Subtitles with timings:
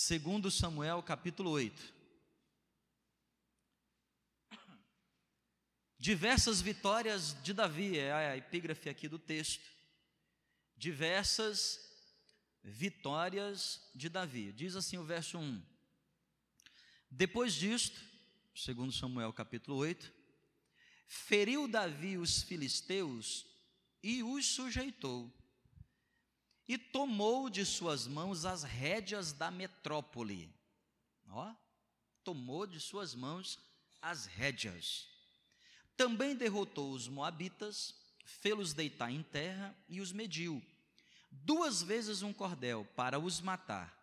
[0.00, 1.92] Segundo Samuel, capítulo 8.
[5.98, 9.68] Diversas vitórias de Davi, é a epígrafe aqui do texto.
[10.76, 11.80] Diversas
[12.62, 14.52] vitórias de Davi.
[14.52, 15.66] Diz assim o verso 1.
[17.10, 18.00] Depois disto,
[18.54, 20.12] segundo Samuel capítulo 8,
[21.08, 23.44] feriu Davi os filisteus
[24.00, 25.36] e os sujeitou,
[26.68, 30.52] e tomou de suas mãos as rédeas da metrópole.
[31.30, 31.54] Ó,
[32.22, 33.58] tomou de suas mãos
[34.02, 35.08] as rédeas.
[35.96, 40.62] Também derrotou os Moabitas, fê-los deitar em terra e os mediu.
[41.30, 43.96] Duas vezes um cordel para os matar,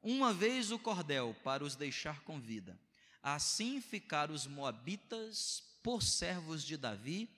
[0.00, 2.78] uma vez o cordel para os deixar com vida.
[3.20, 7.28] Assim ficaram os Moabitas por servos de Davi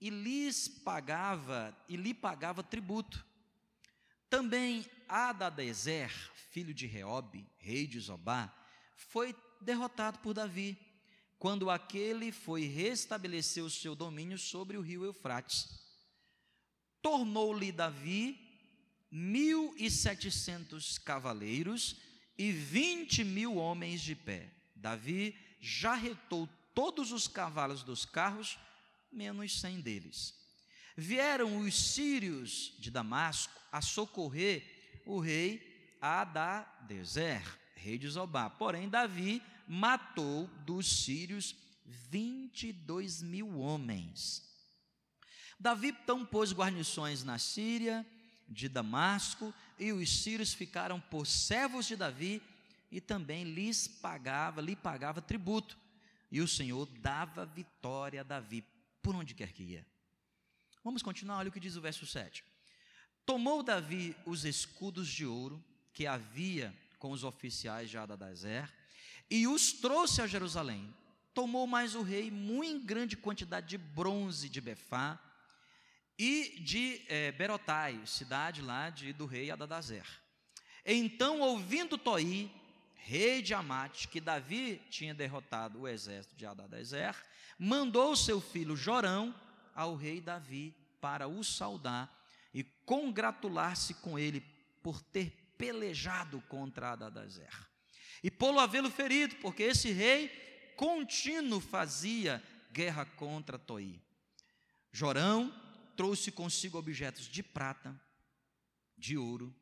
[0.00, 3.25] e lhes pagava e lhe pagava tributo.
[4.28, 6.10] Também Adadezer,
[6.50, 8.52] filho de Reobe, rei de Zobá,
[8.96, 10.76] foi derrotado por Davi
[11.38, 15.68] quando aquele foi restabelecer o seu domínio sobre o rio Eufrates.
[17.02, 18.40] Tornou-lhe Davi
[19.10, 21.96] mil e setecentos cavaleiros
[22.36, 24.52] e vinte mil homens de pé.
[24.74, 28.58] Davi já retou todos os cavalos dos carros,
[29.10, 30.35] menos cem deles.
[30.96, 37.42] Vieram os sírios de Damasco a socorrer o rei Adadezer,
[37.74, 38.48] rei de Zobá.
[38.48, 44.42] Porém, Davi matou dos sírios 22 mil homens.
[45.58, 48.06] Davi então pôs guarnições na Síria,
[48.48, 52.42] de Damasco, e os sírios ficaram por servos de Davi
[52.90, 55.76] e também lhes pagava, lhe pagava tributo.
[56.30, 58.64] E o Senhor dava vitória a Davi
[59.02, 59.86] por onde quer que ia.
[60.86, 62.44] Vamos continuar, olha o que diz o verso 7.
[63.24, 65.60] Tomou Davi os escudos de ouro
[65.92, 68.72] que havia com os oficiais de Adadezer
[69.28, 70.94] e os trouxe a Jerusalém.
[71.34, 75.20] Tomou mais o rei muito grande quantidade de bronze de Befá
[76.16, 80.06] e de é, Berotai, cidade lá de, do rei Adadazer.
[80.84, 82.48] Então, ouvindo Toi,
[82.94, 87.12] rei de Amate, que Davi tinha derrotado o exército de Adadazer,
[87.58, 89.34] mandou seu filho Jorão
[89.76, 92.12] ao rei Davi para o saudar
[92.52, 94.40] e congratular-se com ele
[94.82, 97.66] por ter pelejado contra Adadazer
[98.22, 100.28] e pô-lo a vê-lo ferido, porque esse rei
[100.76, 102.42] contínuo fazia
[102.72, 104.02] guerra contra Toi.
[104.90, 105.54] Jorão
[105.96, 107.98] trouxe consigo objetos de prata,
[108.98, 109.54] de ouro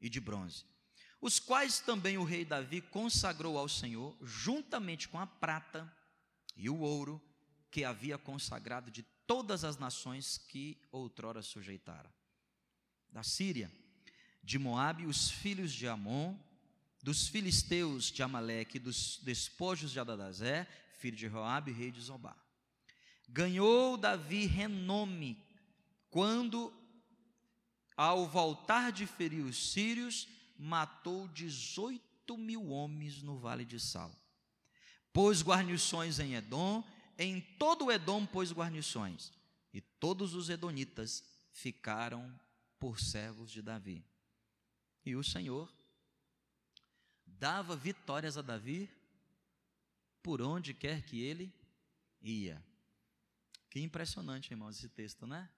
[0.00, 0.64] e de bronze,
[1.20, 5.90] os quais também o rei Davi consagrou ao Senhor, juntamente com a prata
[6.56, 7.22] e o ouro
[7.70, 12.12] que havia consagrado de todas as nações que outrora sujeitara.
[13.12, 13.70] Da Síria,
[14.42, 16.36] de Moabe, os filhos de Amon,
[17.00, 20.66] dos filisteus de Amaleque dos despojos de Adadazé,
[20.98, 22.36] filho de Joabe, rei de Zobá.
[23.28, 25.40] Ganhou Davi renome
[26.10, 26.72] quando,
[27.96, 30.26] ao voltar de ferir os sírios,
[30.58, 34.10] matou 18 mil homens no vale de Sal.
[35.12, 36.84] Pôs guarnições em Edom,
[37.22, 39.30] em todo o Edom pôs guarnições,
[39.74, 41.22] e todos os edonitas
[41.52, 42.34] ficaram
[42.78, 44.02] por servos de Davi.
[45.04, 45.70] E o Senhor
[47.26, 48.90] dava vitórias a Davi
[50.22, 51.52] por onde quer que ele
[52.22, 52.64] ia.
[53.68, 55.48] Que impressionante, irmãos, esse texto, né?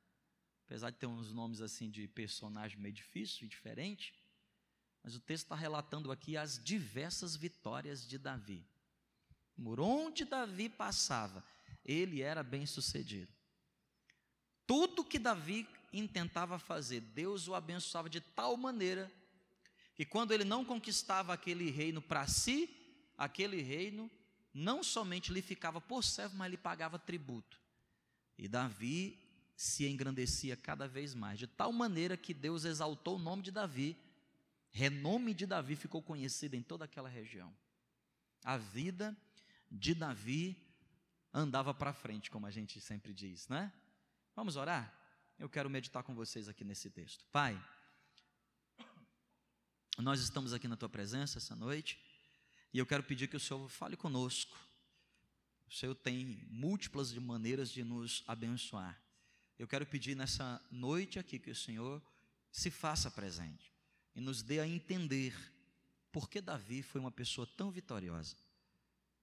[0.66, 4.12] Apesar de ter uns nomes assim de personagem meio difícil e diferente,
[5.02, 8.66] mas o texto está relatando aqui as diversas vitórias de Davi.
[9.54, 11.44] Por onde Davi passava,
[11.84, 13.32] ele era bem sucedido.
[14.66, 19.10] Tudo que Davi intentava fazer, Deus o abençoava de tal maneira
[19.94, 22.70] que quando ele não conquistava aquele reino para si,
[23.18, 24.10] aquele reino
[24.54, 27.60] não somente lhe ficava por servo, mas lhe pagava tributo.
[28.38, 29.18] E Davi
[29.56, 33.96] se engrandecia cada vez mais, de tal maneira que Deus exaltou o nome de Davi,
[34.70, 37.54] renome de Davi ficou conhecido em toda aquela região.
[38.42, 39.16] A vida
[39.70, 40.56] de Davi
[41.32, 43.72] andava para frente, como a gente sempre diz, né?
[44.36, 44.92] Vamos orar?
[45.38, 47.24] Eu quero meditar com vocês aqui nesse texto.
[47.32, 47.60] Pai,
[49.98, 51.98] nós estamos aqui na tua presença essa noite
[52.72, 54.56] e eu quero pedir que o Senhor fale conosco.
[55.66, 59.00] O Senhor tem múltiplas maneiras de nos abençoar.
[59.58, 62.02] Eu quero pedir nessa noite aqui que o Senhor
[62.50, 63.72] se faça presente
[64.14, 65.34] e nos dê a entender
[66.10, 68.36] por que Davi foi uma pessoa tão vitoriosa.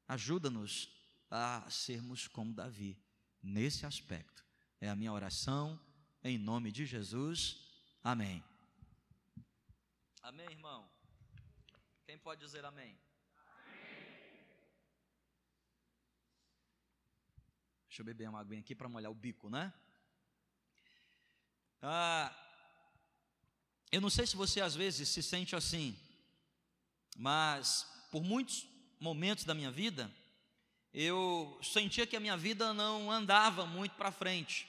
[0.08, 0.90] Ajuda-nos
[1.30, 2.98] a sermos como Davi
[3.42, 4.44] nesse aspecto.
[4.81, 5.80] É a minha oração
[6.24, 7.58] em nome de Jesus.
[8.04, 8.44] Amém.
[10.22, 10.90] Amém, irmão?
[12.06, 12.98] Quem pode dizer amém?
[17.88, 19.74] Deixa eu beber uma aguinha aqui para molhar o bico, né?
[21.82, 22.34] Ah,
[23.92, 25.98] eu não sei se você às vezes se sente assim,
[27.18, 28.68] mas por muitos
[29.00, 30.12] momentos da minha vida,
[30.94, 34.68] eu sentia que a minha vida não andava muito para frente.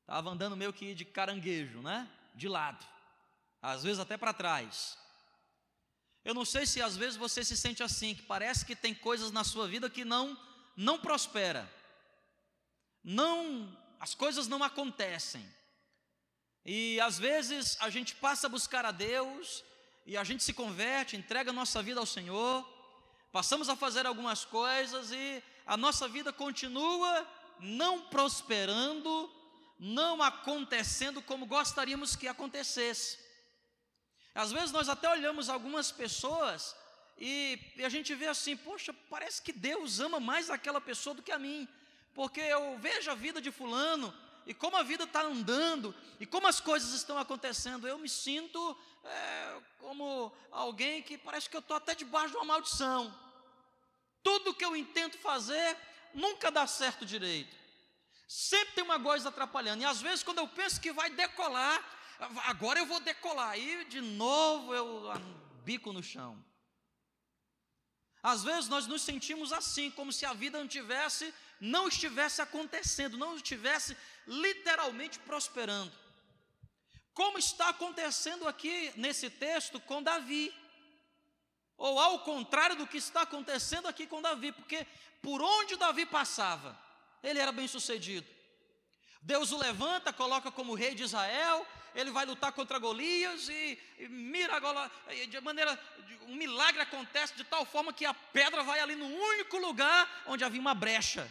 [0.00, 2.08] Estava andando meio que de caranguejo, né?
[2.34, 2.86] De lado.
[3.60, 4.98] Às vezes até para trás.
[6.24, 9.30] Eu não sei se às vezes você se sente assim, que parece que tem coisas
[9.30, 10.38] na sua vida que não
[10.76, 11.70] não prospera.
[13.02, 15.46] Não, as coisas não acontecem.
[16.64, 19.62] E às vezes a gente passa a buscar a Deus
[20.06, 22.66] e a gente se converte, entrega a nossa vida ao Senhor,
[23.34, 27.26] passamos a fazer algumas coisas e a nossa vida continua
[27.58, 29.28] não prosperando,
[29.76, 33.18] não acontecendo como gostaríamos que acontecesse.
[34.36, 36.76] Às vezes nós até olhamos algumas pessoas
[37.18, 41.22] e, e, a gente vê assim, poxa, parece que Deus ama mais aquela pessoa do
[41.22, 41.66] que a mim,
[42.14, 44.14] porque eu vejo a vida de fulano
[44.46, 48.78] e como a vida está andando e como as coisas estão acontecendo, eu me sinto
[49.02, 53.23] é, como alguém que parece que eu estou até debaixo de uma maldição.
[54.24, 55.76] Tudo que eu intento fazer
[56.12, 57.54] nunca dá certo direito.
[58.26, 59.82] Sempre tem uma coisa atrapalhando.
[59.82, 61.78] E às vezes, quando eu penso que vai decolar,
[62.46, 65.12] agora eu vou decolar, e de novo eu
[65.62, 66.42] bico no chão.
[68.22, 73.18] Às vezes nós nos sentimos assim, como se a vida não tivesse, não estivesse acontecendo,
[73.18, 73.94] não estivesse
[74.26, 75.92] literalmente prosperando.
[77.12, 80.52] Como está acontecendo aqui nesse texto com Davi.
[81.76, 84.86] Ou ao contrário do que está acontecendo aqui com Davi, porque
[85.20, 86.78] por onde Davi passava,
[87.22, 88.26] ele era bem sucedido.
[89.22, 94.08] Deus o levanta, coloca como rei de Israel, ele vai lutar contra Golias e, e
[94.08, 94.90] mira agora,
[95.28, 95.78] de maneira,
[96.26, 100.44] um milagre acontece de tal forma que a pedra vai ali no único lugar onde
[100.44, 101.30] havia uma brecha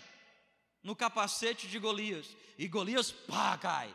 [0.82, 2.36] no capacete de Golias.
[2.58, 3.94] E Golias, pá, cai.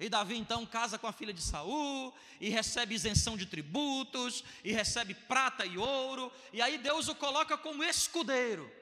[0.00, 4.72] E Davi então casa com a filha de Saul e recebe isenção de tributos e
[4.72, 8.72] recebe prata e ouro, e aí Deus o coloca como escudeiro.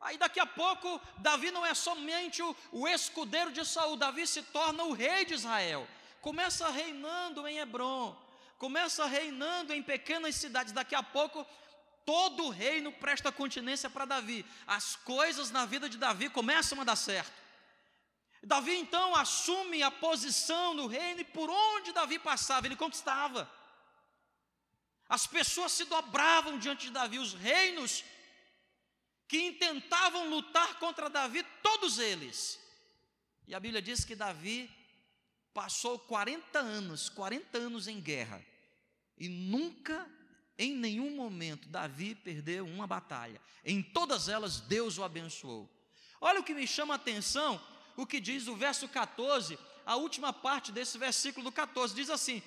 [0.00, 4.42] Aí daqui a pouco Davi não é somente o, o escudeiro de Saul, Davi se
[4.42, 5.86] torna o rei de Israel.
[6.22, 8.16] Começa reinando em Hebron,
[8.56, 10.72] começa reinando em pequenas cidades.
[10.72, 11.46] Daqui a pouco
[12.06, 14.46] todo o reino presta continência para Davi.
[14.66, 17.37] As coisas na vida de Davi começam a dar certo.
[18.42, 23.50] Davi então assume a posição no reino e por onde Davi passava, ele conquistava.
[25.08, 28.04] As pessoas se dobravam diante de Davi, os reinos
[29.26, 32.60] que intentavam lutar contra Davi, todos eles.
[33.46, 34.70] E a Bíblia diz que Davi
[35.52, 38.44] passou 40 anos, 40 anos em guerra,
[39.16, 40.08] e nunca,
[40.56, 43.40] em nenhum momento, Davi perdeu uma batalha.
[43.64, 45.68] Em todas elas, Deus o abençoou.
[46.20, 47.60] Olha o que me chama a atenção
[47.98, 52.40] o que diz o verso 14, a última parte desse versículo do 14, diz assim: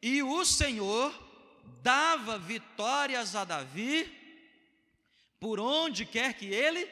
[0.00, 1.12] E o Senhor
[1.82, 4.10] dava vitórias a Davi
[5.38, 6.88] por onde quer que ele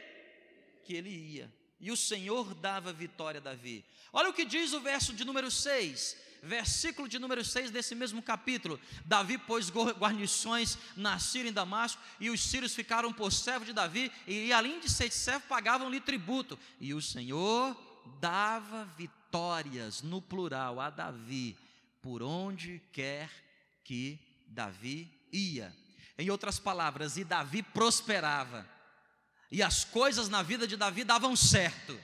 [0.85, 1.51] que ele ia.
[1.81, 3.83] E o Senhor dava vitória a Davi.
[4.13, 8.23] Olha o que diz o verso de número 6, versículo de número 6 desse mesmo
[8.23, 8.79] capítulo.
[9.07, 14.13] Davi pôs guarnições na Síria em Damasco, e os sírios ficaram por servo de Davi,
[14.27, 16.59] e além de ser servo, pagavam-lhe tributo.
[16.79, 17.75] E o Senhor
[18.21, 21.57] dava vitórias, no plural, a Davi,
[22.03, 23.31] por onde quer
[23.83, 25.75] que Davi ia.
[26.17, 28.69] Em outras palavras, e Davi prosperava,
[29.51, 31.99] e as coisas na vida de Davi davam certo.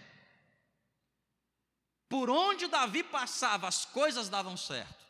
[2.08, 5.06] Por onde Davi passava, as coisas davam certo.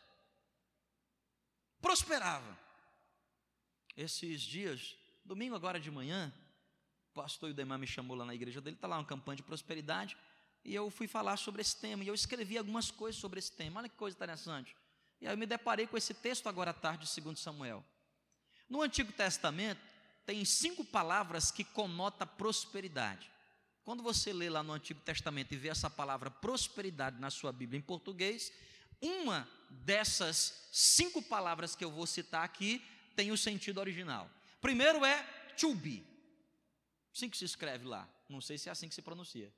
[1.81, 2.57] Prosperava.
[3.97, 4.95] Esses dias,
[5.25, 6.31] domingo agora de manhã,
[7.09, 10.15] o pastor Idemar me chamou lá na igreja dele, está lá uma campanha de prosperidade.
[10.63, 13.79] E eu fui falar sobre esse tema, e eu escrevi algumas coisas sobre esse tema.
[13.79, 14.75] Olha que coisa interessante.
[15.19, 17.83] E aí eu me deparei com esse texto agora à tarde, segundo Samuel.
[18.69, 19.81] No Antigo Testamento,
[20.25, 23.29] tem cinco palavras que conotam prosperidade.
[23.83, 27.79] Quando você lê lá no Antigo Testamento e vê essa palavra prosperidade na sua Bíblia
[27.79, 28.51] em português,
[29.01, 32.83] uma dessas cinco palavras que eu vou citar aqui
[33.15, 34.29] tem o sentido original.
[34.61, 35.23] Primeiro é
[35.59, 36.05] to be.
[37.13, 38.07] Assim que se escreve lá.
[38.29, 39.51] Não sei se é assim que se pronuncia.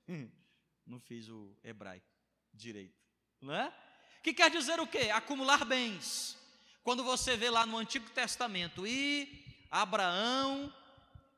[0.86, 2.06] Não fiz o hebraico
[2.54, 2.96] direito,
[3.42, 3.74] não é?
[4.22, 5.10] Que quer dizer o quê?
[5.14, 6.38] Acumular bens.
[6.84, 10.74] Quando você vê lá no Antigo Testamento, e Abraão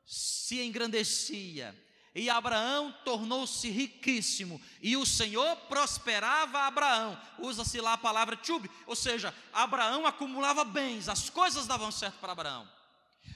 [0.04, 1.74] se engrandecia,
[2.14, 7.20] e Abraão tornou-se riquíssimo, e o Senhor prosperava Abraão.
[7.38, 12.32] Usa-se lá a palavra tube, ou seja, Abraão acumulava bens, as coisas davam certo para
[12.32, 12.68] Abraão.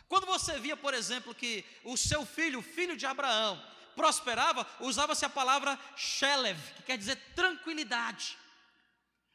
[0.09, 3.63] Quando você via, por exemplo, que o seu filho, o filho de Abraão,
[3.97, 8.39] prosperava, usava-se a palavra shelev, que quer dizer tranquilidade.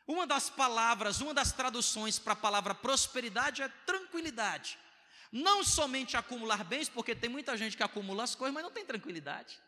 [0.07, 4.77] Uma das palavras, uma das traduções para a palavra prosperidade é tranquilidade.
[5.31, 8.85] Não somente acumular bens, porque tem muita gente que acumula as coisas, mas não tem
[8.85, 9.59] tranquilidade.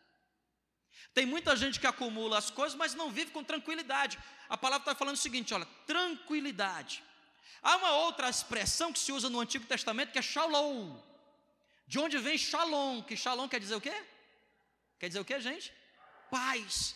[1.12, 4.18] Tem muita gente que acumula as coisas, mas não vive com tranquilidade.
[4.48, 7.02] A palavra está falando o seguinte: olha, tranquilidade.
[7.62, 10.96] Há uma outra expressão que se usa no Antigo Testamento que é shalom.
[11.86, 13.02] De onde vem shalom?
[13.02, 13.94] Que shalom quer dizer o quê?
[14.98, 15.72] Quer dizer o quê, gente?
[16.30, 16.94] Paz.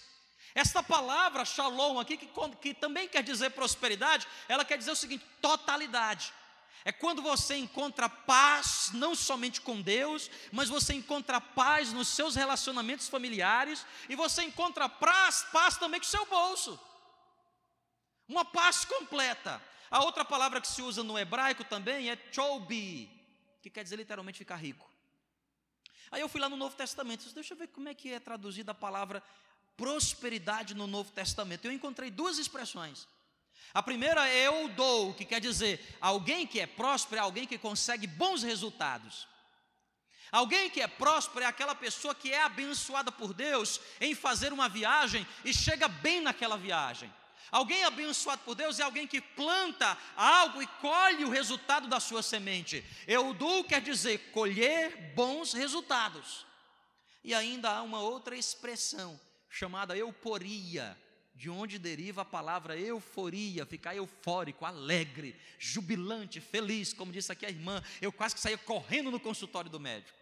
[0.54, 2.28] Esta palavra shalom aqui, que,
[2.60, 6.32] que também quer dizer prosperidade, ela quer dizer o seguinte: totalidade.
[6.84, 12.34] É quando você encontra paz, não somente com Deus, mas você encontra paz nos seus
[12.34, 16.78] relacionamentos familiares, e você encontra paz, paz também com o seu bolso.
[18.28, 19.62] Uma paz completa.
[19.90, 23.08] A outra palavra que se usa no hebraico também é chobi,
[23.62, 24.91] que quer dizer literalmente ficar rico.
[26.12, 28.20] Aí eu fui lá no Novo Testamento, disse, deixa eu ver como é que é
[28.20, 29.22] traduzida a palavra
[29.78, 31.64] prosperidade no Novo Testamento.
[31.64, 33.08] Eu encontrei duas expressões.
[33.72, 37.56] A primeira é eu dou, que quer dizer alguém que é próspero é alguém que
[37.56, 39.26] consegue bons resultados.
[40.30, 44.68] Alguém que é próspero é aquela pessoa que é abençoada por Deus em fazer uma
[44.68, 47.12] viagem e chega bem naquela viagem.
[47.50, 52.22] Alguém abençoado por Deus é alguém que planta algo e colhe o resultado da sua
[52.22, 52.84] semente.
[53.06, 56.46] Eu dou quer dizer colher bons resultados.
[57.24, 60.98] E ainda há uma outra expressão chamada euporia,
[61.34, 67.50] de onde deriva a palavra euforia, ficar eufórico, alegre, jubilante, feliz, como disse aqui a
[67.50, 67.82] irmã.
[68.00, 70.18] Eu quase que saía correndo no consultório do médico.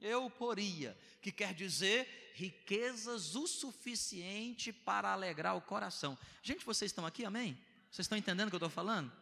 [0.00, 6.16] Euporia, que quer dizer riquezas o suficiente para alegrar o coração.
[6.42, 7.58] Gente, vocês estão aqui, amém?
[7.90, 9.12] Vocês estão entendendo o que eu estou falando?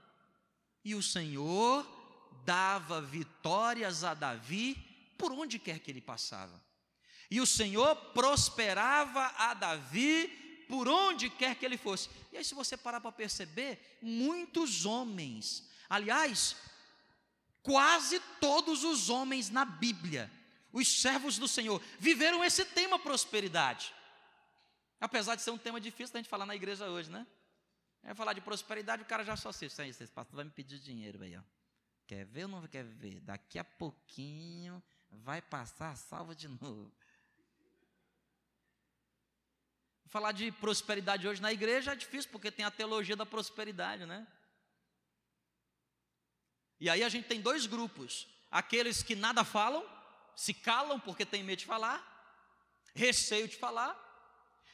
[0.84, 1.84] E o Senhor
[2.44, 4.76] dava vitórias a Davi
[5.18, 6.62] por onde quer que ele passava.
[7.28, 12.08] E o Senhor prosperava a Davi por onde quer que ele fosse.
[12.32, 16.56] E aí, se você parar para perceber, muitos homens, aliás,
[17.62, 20.30] quase todos os homens na Bíblia,
[20.72, 23.94] os servos do Senhor, viveram esse tema prosperidade.
[25.00, 27.26] Apesar de ser um tema difícil da gente falar na igreja hoje, né?
[28.02, 29.80] É falar de prosperidade, o cara já só assiste.
[29.82, 31.42] Esse pastor vai me pedir dinheiro aí, ó.
[32.06, 33.20] Quer ver ou não quer ver?
[33.20, 36.92] Daqui a pouquinho vai passar a salva de novo.
[40.06, 44.26] Falar de prosperidade hoje na igreja é difícil, porque tem a teologia da prosperidade, né?
[46.80, 49.84] E aí a gente tem dois grupos: aqueles que nada falam,
[50.38, 51.98] se calam porque tem medo de falar,
[52.94, 53.92] receio de falar,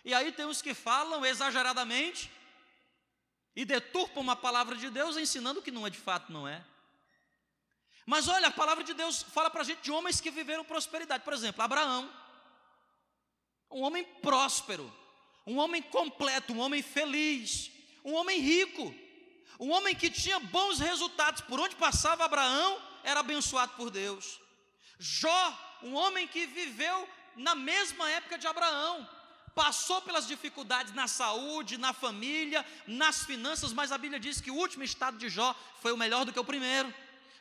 [0.05, 2.31] e aí tem os que falam exageradamente
[3.57, 6.63] e deturpam a palavra de Deus, ensinando que não é de fato, não é.
[8.05, 11.25] Mas olha, a palavra de Deus fala para a gente de homens que viveram prosperidade.
[11.25, 12.13] Por exemplo, Abraão,
[13.71, 14.95] um homem próspero,
[15.47, 17.71] um homem completo, um homem feliz,
[18.05, 18.95] um homem rico,
[19.59, 21.41] um homem que tinha bons resultados.
[21.41, 24.44] Por onde passava Abraão, era abençoado por Deus.
[24.99, 29.09] Jó, um homem que viveu na mesma época de Abraão,
[29.55, 34.57] passou pelas dificuldades na saúde, na família, nas finanças, mas a Bíblia diz que o
[34.57, 36.93] último estado de Jó foi o melhor do que o primeiro.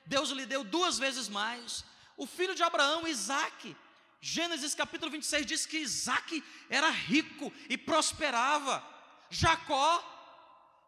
[0.06, 1.84] Deus lhe deu duas vezes mais.
[2.16, 3.76] O filho de Abraão, Isaac,
[4.22, 8.84] Gênesis capítulo 26 diz que Isaac era rico e prosperava.
[9.30, 10.13] Jacó,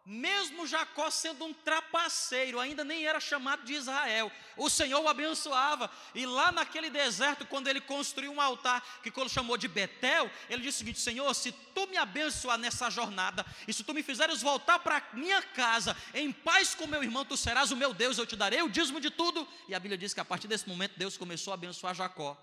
[0.05, 5.89] mesmo Jacó sendo um trapaceiro, ainda nem era chamado de Israel, o Senhor o abençoava.
[6.13, 10.61] E lá naquele deserto, quando ele construiu um altar que quando chamou de Betel, ele
[10.61, 14.41] disse o seguinte: Senhor, se tu me abençoar nessa jornada, e se tu me fizeres
[14.41, 18.25] voltar para minha casa em paz com meu irmão, tu serás o meu Deus, eu
[18.25, 19.47] te darei o dízimo de tudo.
[19.67, 22.37] E a Bíblia diz que a partir desse momento Deus começou a abençoar Jacó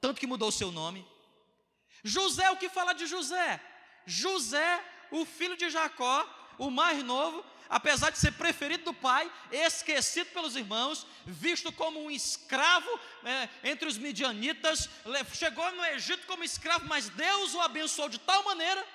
[0.00, 1.06] tanto que mudou o seu nome.
[2.04, 3.60] José, o que fala de José?
[4.06, 6.24] José, o filho de Jacó,
[6.58, 12.10] o mais novo, apesar de ser preferido do pai, esquecido pelos irmãos, visto como um
[12.10, 12.88] escravo
[13.24, 14.88] é, entre os midianitas,
[15.34, 18.86] chegou no Egito como escravo, mas Deus o abençoou de tal maneira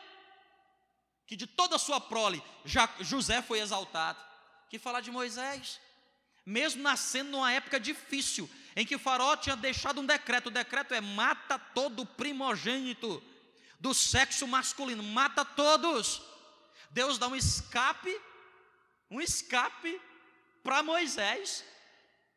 [1.32, 2.44] que de toda a sua prole,
[3.00, 4.20] José foi exaltado.
[4.70, 5.80] Que falar de Moisés,
[6.46, 10.48] mesmo nascendo numa época difícil, em que faraó tinha deixado um decreto.
[10.48, 13.24] O decreto é: mata todo primogênito
[13.80, 16.22] do sexo masculino, mata todos.
[16.92, 18.20] Deus dá um escape,
[19.10, 20.00] um escape
[20.64, 21.66] para Moisés,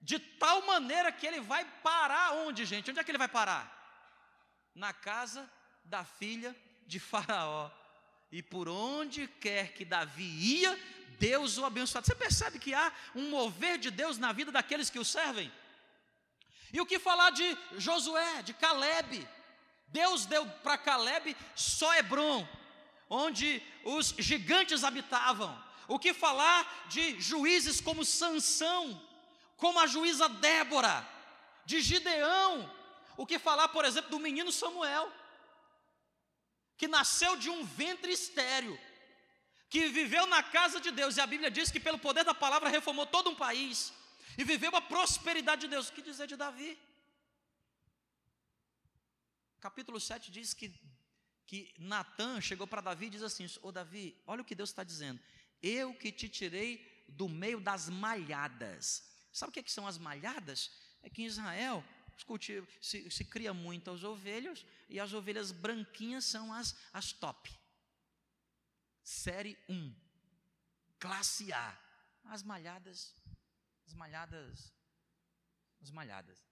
[0.00, 2.90] de tal maneira que ele vai parar onde, gente?
[2.90, 3.74] Onde é que ele vai parar?
[4.74, 5.48] na casa
[5.84, 6.54] da filha
[6.86, 7.70] de Faraó.
[8.32, 10.78] E por onde quer que Davi ia,
[11.18, 12.04] Deus o abençoava.
[12.04, 15.52] Você percebe que há um mover de Deus na vida daqueles que o servem?
[16.72, 19.28] E o que falar de Josué, de Caleb?
[19.86, 22.46] Deus deu para Caleb só Hebron,
[23.08, 25.52] onde os gigantes habitavam.
[25.86, 29.00] O que falar de juízes como Sansão,
[29.56, 31.06] como a juíza Débora,
[31.66, 32.70] de Gideão?
[33.16, 35.12] O que falar, por exemplo, do menino Samuel,
[36.76, 38.78] que nasceu de um ventre estéreo,
[39.68, 42.68] que viveu na casa de Deus, e a Bíblia diz que pelo poder da palavra
[42.68, 43.92] reformou todo um país,
[44.36, 45.88] e viveu a prosperidade de Deus.
[45.88, 46.78] O que dizer de Davi?
[49.60, 50.74] Capítulo 7 diz que,
[51.46, 54.82] que Natan chegou para Davi e diz assim: Ô Davi, olha o que Deus está
[54.82, 55.20] dizendo.
[55.62, 59.08] Eu que te tirei do meio das malhadas.
[59.32, 60.70] Sabe o que, é que são as malhadas?
[61.02, 61.84] É que em Israel
[62.80, 67.50] se, se cria muitas ovelhas e as ovelhas branquinhas são as, as top.
[69.02, 69.94] Série 1,
[70.98, 71.80] classe A.
[72.26, 73.14] As malhadas,
[73.86, 74.72] as malhadas,
[75.82, 76.42] as malhadas.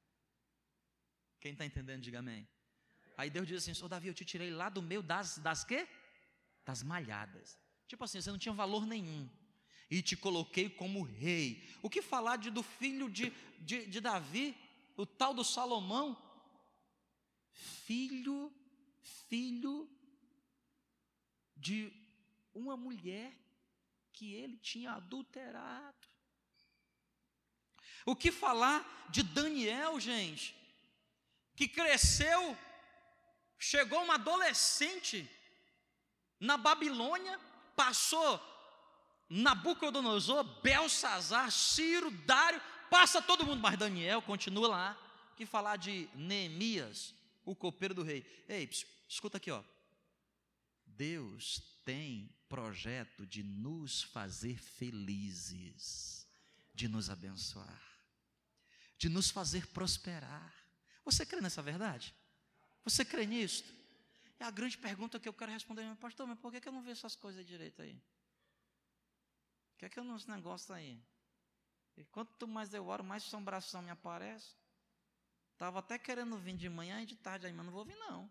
[1.41, 2.47] Quem está entendendo, diga amém.
[3.17, 5.89] Aí Deus diz assim: Ô Davi, eu te tirei lá do meio das, das quê?
[6.65, 7.59] Das malhadas.
[7.87, 9.29] Tipo assim, você não tinha valor nenhum.
[9.91, 11.69] E te coloquei como rei.
[11.83, 14.57] O que falar de, do filho de, de, de Davi,
[14.97, 16.17] o tal do Salomão?
[17.53, 18.51] Filho,
[19.29, 19.89] filho
[21.57, 21.93] de
[22.55, 23.37] uma mulher
[24.13, 26.09] que ele tinha adulterado.
[28.05, 30.57] O que falar de Daniel, gente,
[31.55, 32.57] que cresceu,
[33.63, 35.31] chegou uma adolescente
[36.41, 37.39] na Babilônia,
[37.77, 38.41] passou
[39.31, 44.99] Nabucodonosor, Belsazar, Ciro, Dário, passa todo mundo, mas Daniel continua lá.
[45.37, 47.15] Que falar de Neemias,
[47.45, 48.27] o copeiro do rei.
[48.49, 48.69] Ei,
[49.09, 49.63] escuta aqui, ó.
[50.85, 56.29] Deus tem projeto de nos fazer felizes,
[56.75, 57.83] de nos abençoar,
[58.99, 60.53] de nos fazer prosperar.
[61.05, 62.15] Você crê nessa verdade?
[62.85, 63.65] Você crê nisso?
[64.39, 66.83] É a grande pergunta que eu quero responder, meu pastor, mas por que eu não
[66.83, 67.95] vejo essas coisas direito aí?
[69.75, 71.01] O que é que eu não esse negócio aí?
[71.97, 74.57] E quanto mais eu oro, mais assombração me aparece.
[75.53, 78.31] Estava até querendo vir de manhã e de tarde aí, mas não vou vir não.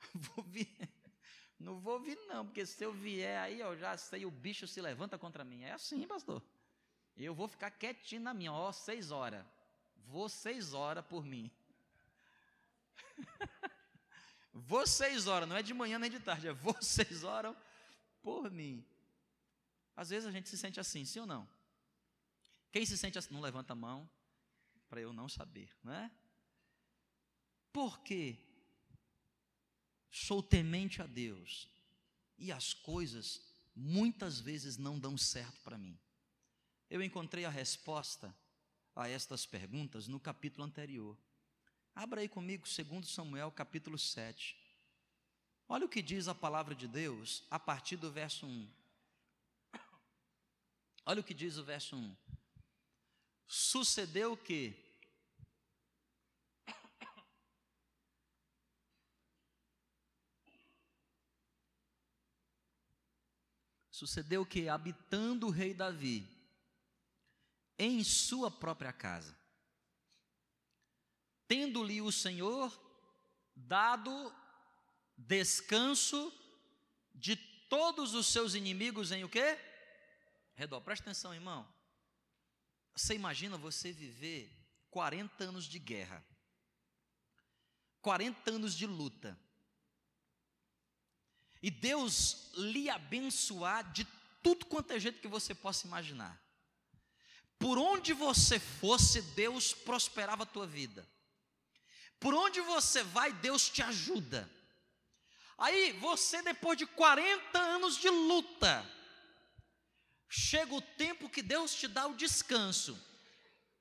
[0.14, 0.68] Vou vir.
[1.58, 4.80] Não vou vir não, porque se eu vier aí, eu já sei, o bicho se
[4.80, 5.64] levanta contra mim.
[5.64, 6.40] É assim, pastor.
[7.16, 9.44] Eu vou ficar quietinho na minha, ó, seis horas.
[10.06, 11.50] Vou seis horas por mim.
[14.52, 17.56] Vocês oram, não é de manhã nem de tarde, é vocês oram
[18.20, 18.84] por mim.
[19.96, 21.48] Às vezes a gente se sente assim, sim ou não?
[22.70, 24.08] Quem se sente assim, não levanta a mão,
[24.88, 26.10] para eu não saber, não é?
[27.72, 28.36] Porque
[30.10, 31.68] sou temente a Deus
[32.36, 33.40] e as coisas
[33.74, 35.98] muitas vezes não dão certo para mim.
[36.90, 38.34] Eu encontrei a resposta
[38.94, 41.16] a estas perguntas no capítulo anterior.
[41.98, 44.56] Abra aí comigo, 2 Samuel, capítulo 7.
[45.68, 48.70] Olha o que diz a palavra de Deus a partir do verso 1.
[51.04, 52.16] Olha o que diz o verso 1.
[53.48, 54.76] Sucedeu que
[63.90, 66.24] Sucedeu que habitando o rei Davi
[67.76, 69.36] em sua própria casa,
[71.48, 72.70] tendo-lhe o Senhor
[73.56, 74.32] dado
[75.16, 76.32] descanso
[77.14, 77.34] de
[77.68, 79.58] todos os seus inimigos em o quê?
[80.54, 80.80] Redor.
[80.82, 81.66] Presta atenção, irmão.
[82.94, 84.52] Você imagina você viver
[84.90, 86.24] 40 anos de guerra,
[88.02, 89.38] 40 anos de luta,
[91.62, 94.06] e Deus lhe abençoar de
[94.42, 96.40] tudo quanto é jeito que você possa imaginar.
[97.58, 101.08] Por onde você fosse, Deus prosperava a tua vida.
[102.20, 104.50] Por onde você vai, Deus te ajuda.
[105.56, 108.84] Aí você, depois de 40 anos de luta,
[110.28, 112.98] chega o tempo que Deus te dá o descanso.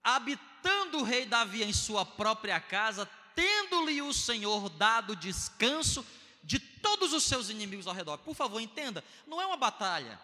[0.03, 6.05] Habitando o rei Davi em sua própria casa, tendo-lhe o Senhor dado descanso
[6.43, 8.17] de todos os seus inimigos ao redor.
[8.19, 10.19] Por favor, entenda, não é uma batalha.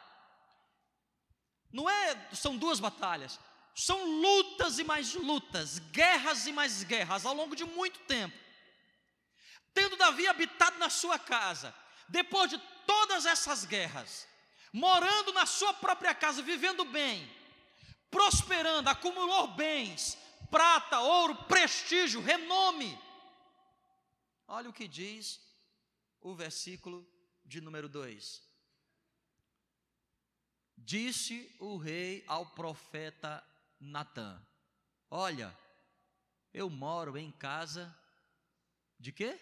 [1.71, 3.39] Não é, são duas batalhas
[3.73, 8.37] são lutas e mais lutas, guerras e mais guerras ao longo de muito tempo.
[9.73, 11.73] Tendo Davi habitado na sua casa,
[12.07, 14.27] depois de todas essas guerras,
[14.71, 17.27] morando na sua própria casa, vivendo bem,
[18.11, 20.17] prosperando, acumulou bens,
[20.51, 22.99] prata, ouro, prestígio, renome.
[24.47, 25.41] Olha o que diz
[26.21, 27.07] o versículo
[27.43, 28.43] de número 2.
[30.77, 33.43] Disse o rei ao profeta
[33.83, 34.41] Natã:
[35.09, 35.55] Olha,
[36.53, 37.95] eu moro em casa
[38.99, 39.39] de quê?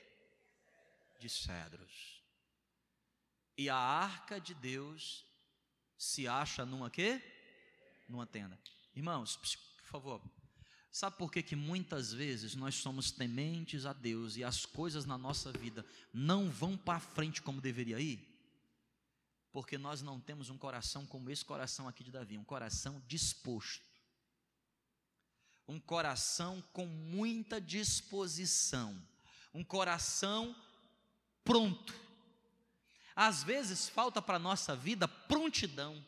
[1.20, 2.24] De cedros.
[3.58, 5.26] E a arca de Deus
[5.98, 7.22] se acha numa quê?
[8.10, 8.60] Numa tenda.
[8.96, 10.22] Irmãos, por favor.
[10.92, 15.18] Sabe por que, que muitas vezes nós somos tementes a Deus e as coisas na
[15.18, 18.28] nossa vida não vão para frente como deveria ir?
[19.54, 23.91] Porque nós não temos um coração como esse coração aqui de Davi, um coração disposto
[25.72, 29.02] um coração com muita disposição,
[29.54, 30.54] um coração
[31.46, 31.96] pronto.
[33.16, 36.06] Às vezes falta para a nossa vida prontidão.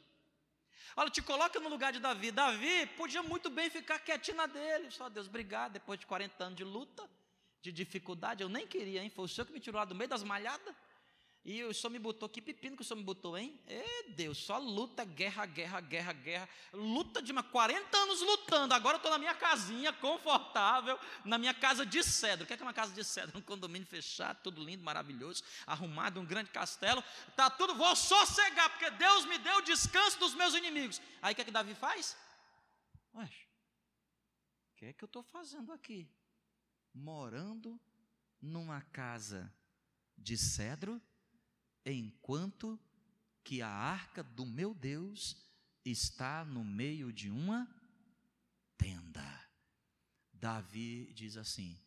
[0.97, 2.29] Olha, te coloca no lugar de Davi.
[2.29, 4.91] Davi podia muito bem ficar quietinho na dele.
[4.91, 5.71] Só Deus, obrigado.
[5.71, 7.09] Depois de 40 anos de luta,
[7.61, 9.09] de dificuldade, eu nem queria, hein?
[9.09, 10.75] Foi o Senhor que me tirou lá do meio das malhadas.
[11.45, 13.59] E o senhor me botou, que pepino que o senhor me botou, hein?
[13.67, 16.49] É Deus, só luta, guerra, guerra, guerra, guerra.
[16.71, 18.73] Luta de uma 40 anos lutando.
[18.73, 22.45] Agora eu estou na minha casinha, confortável, na minha casa de cedro.
[22.45, 23.33] O que é, que é uma casa de cedro?
[23.37, 27.03] Um condomínio fechado, tudo lindo, maravilhoso, arrumado, um grande castelo.
[27.35, 31.01] Tá tudo, vou sossegar, porque Deus me deu o descanso dos meus inimigos.
[31.21, 32.15] Aí o que é que Davi faz?
[33.15, 36.09] Ué, o que é que eu estou fazendo aqui?
[36.93, 37.77] Morando
[38.41, 39.53] numa casa
[40.17, 41.01] de cedro?
[41.91, 42.79] Enquanto
[43.43, 45.35] que a arca do meu Deus
[45.85, 47.67] está no meio de uma
[48.77, 49.23] tenda.
[50.31, 51.77] Davi diz assim: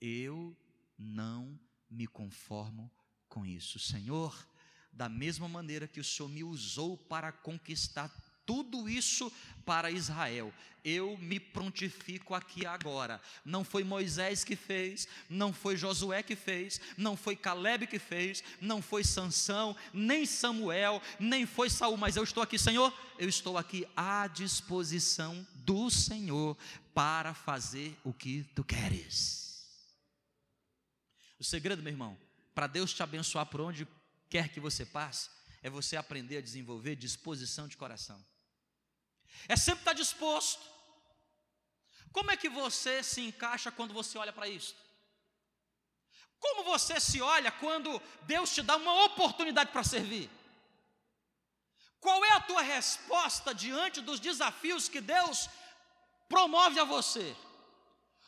[0.00, 0.56] Eu
[0.98, 2.90] não me conformo
[3.28, 4.46] com isso, Senhor.
[4.92, 8.08] Da mesma maneira que o Senhor me usou para conquistar
[8.46, 9.32] tudo isso
[9.64, 10.52] para Israel.
[10.82, 13.20] Eu me prontifico aqui agora.
[13.44, 18.42] Não foi Moisés que fez, não foi Josué que fez, não foi Caleb que fez,
[18.60, 22.92] não foi Sansão, nem Samuel, nem foi Saul, mas eu estou aqui, Senhor.
[23.18, 26.56] Eu estou aqui à disposição do Senhor
[26.94, 29.68] para fazer o que tu queres.
[31.38, 32.18] O segredo, meu irmão,
[32.54, 33.86] para Deus te abençoar por onde
[34.28, 35.28] quer que você passe,
[35.62, 38.24] é você aprender a desenvolver disposição de coração.
[39.48, 40.64] É sempre estar disposto.
[42.12, 44.74] Como é que você se encaixa quando você olha para isso?
[46.38, 50.30] Como você se olha quando Deus te dá uma oportunidade para servir?
[52.00, 55.48] Qual é a tua resposta diante dos desafios que Deus
[56.28, 57.36] promove a você?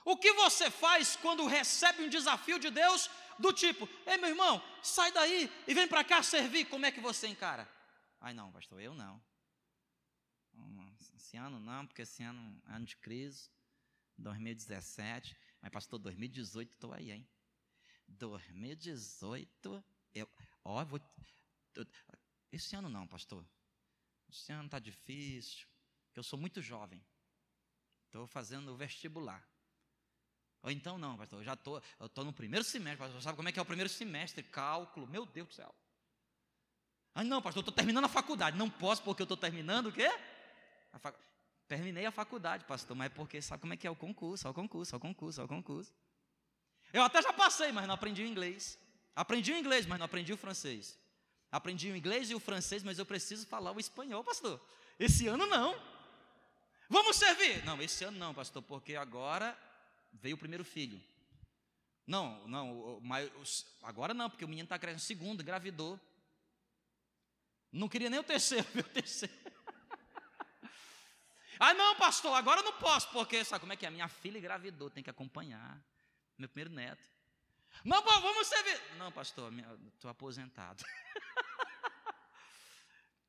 [0.05, 4.63] O que você faz quando recebe um desafio de Deus do tipo: Ei, meu irmão,
[4.83, 6.67] sai daí e vem para cá servir?
[6.67, 7.69] Como é que você encara?
[8.21, 9.23] Ai, não, pastor, eu não.
[11.17, 13.51] Esse ano não, porque esse ano é ano de crise.
[14.19, 15.37] 2017.
[15.61, 17.29] Mas, pastor, 2018 estou aí, hein?
[18.09, 20.29] 2018, eu.
[20.65, 21.01] Ó, vou.
[22.51, 23.47] Esse ano não, pastor.
[24.29, 25.67] Esse ano está difícil.
[26.07, 27.03] Porque eu sou muito jovem.
[28.07, 29.47] Estou fazendo o vestibular.
[30.63, 33.49] Ou então não, pastor, eu já estou, eu estou no primeiro semestre, pastor, sabe como
[33.49, 34.43] é que é o primeiro semestre?
[34.45, 35.75] Cálculo, meu Deus do céu.
[37.15, 38.57] Ah, não, pastor, eu estou terminando a faculdade.
[38.57, 40.09] Não posso porque eu estou terminando o quê?
[40.99, 41.17] Fac...
[41.67, 44.55] Terminei a faculdade, pastor, mas é porque sabe como é que é o concurso, o
[44.55, 45.93] concurso, o concurso, o concurso.
[46.93, 48.79] Eu até já passei, mas não aprendi o inglês.
[49.17, 50.99] Aprendi o inglês, mas não aprendi o francês.
[51.51, 54.61] Aprendi o inglês e o francês, mas eu preciso falar o espanhol, pastor.
[54.99, 55.75] Esse ano não.
[56.89, 57.65] Vamos servir?
[57.65, 59.59] Não, esse ano não, pastor, porque agora
[60.13, 61.03] veio o primeiro filho.
[62.07, 65.01] Não, não, mas agora não, porque o menino está crescendo.
[65.01, 65.99] Segundo, engravidou.
[67.71, 69.35] Não queria nem o terceiro, meu terceiro.
[71.65, 73.91] Ah, não, pastor, agora eu não posso, porque sabe como é que é?
[73.91, 75.81] Minha filha engravidou, tem que acompanhar.
[76.37, 77.09] Meu primeiro neto.
[77.85, 78.81] Não, vamos servir.
[78.97, 79.53] Não, pastor,
[79.95, 80.85] estou aposentado.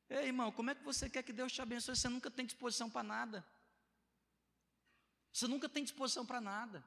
[0.09, 1.95] Ei, irmão, como é que você quer que Deus te abençoe?
[1.95, 3.45] Você nunca tem disposição para nada.
[5.33, 6.85] Você nunca tem disposição para nada.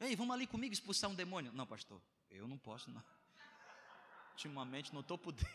[0.00, 1.52] Ei, vamos ali comigo expulsar um demônio?
[1.52, 3.04] Não, pastor, eu não posso, não.
[4.32, 5.46] Ultimamente não estou podendo.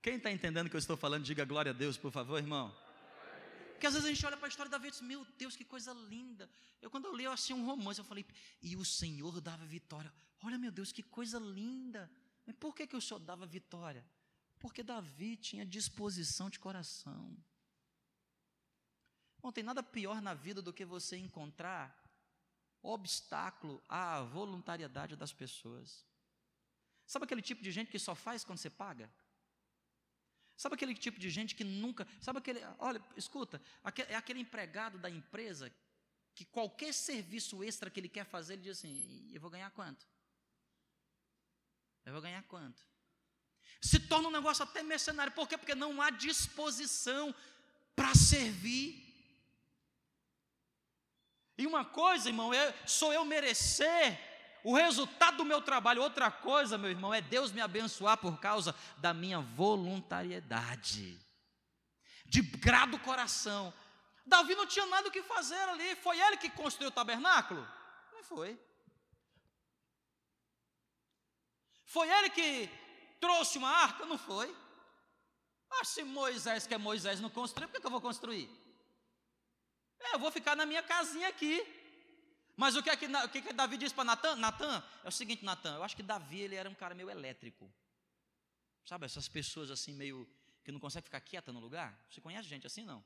[0.00, 2.74] Quem está entendendo o que eu estou falando, diga glória a Deus, por favor, irmão.
[3.72, 5.54] Porque às vezes a gente olha para a história da vida e diz, meu Deus,
[5.54, 6.48] que coisa linda.
[6.80, 8.24] Eu, quando eu li, eu um romance, eu falei,
[8.62, 10.12] e o Senhor dava vitória.
[10.42, 12.10] Olha, meu Deus, que coisa linda.
[12.46, 14.04] Mas por que, que o Senhor dava vitória?
[14.62, 17.36] Porque Davi tinha disposição de coração.
[19.42, 22.00] Não tem nada pior na vida do que você encontrar
[22.80, 26.06] obstáculo à voluntariedade das pessoas.
[27.04, 29.12] Sabe aquele tipo de gente que só faz quando você paga?
[30.56, 32.06] Sabe aquele tipo de gente que nunca.
[32.20, 32.60] Sabe aquele.
[32.78, 33.60] Olha, escuta,
[34.08, 35.74] é aquele empregado da empresa
[36.36, 40.06] que qualquer serviço extra que ele quer fazer, ele diz assim: eu vou ganhar quanto?
[42.04, 42.91] Eu vou ganhar quanto?
[43.80, 45.32] Se torna um negócio até mercenário.
[45.32, 45.58] Por quê?
[45.58, 47.34] Porque não há disposição
[47.96, 49.02] para servir.
[51.58, 54.18] E uma coisa, irmão, é, sou eu merecer
[54.64, 56.02] o resultado do meu trabalho.
[56.02, 61.18] Outra coisa, meu irmão, é Deus me abençoar por causa da minha voluntariedade,
[62.24, 63.72] de grado coração.
[64.24, 65.96] Davi não tinha nada o que fazer ali.
[65.96, 67.66] Foi ele que construiu o tabernáculo?
[68.12, 68.58] Não foi.
[71.84, 72.70] Foi ele que
[73.24, 74.04] trouxe uma arca?
[74.12, 74.48] Não foi.
[75.70, 78.46] Ah, se Moisés, que é Moisés, não construiu, por que, que eu vou construir?
[80.00, 81.54] É, eu vou ficar na minha casinha aqui.
[82.56, 84.36] Mas o que é que, o que, é que Davi diz para Natan?
[84.36, 87.72] Natan, é o seguinte, Natan, eu acho que Davi ele era um cara meio elétrico.
[88.84, 90.28] Sabe, essas pessoas assim, meio
[90.64, 91.96] que não conseguem ficar quieta no lugar?
[92.10, 93.02] Você conhece gente assim, não?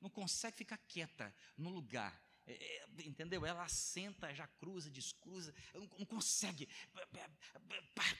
[0.00, 2.12] Não consegue ficar quieta no lugar.
[2.46, 3.46] É, é, entendeu?
[3.46, 6.68] Ela senta, já cruza, descruza, não, não consegue.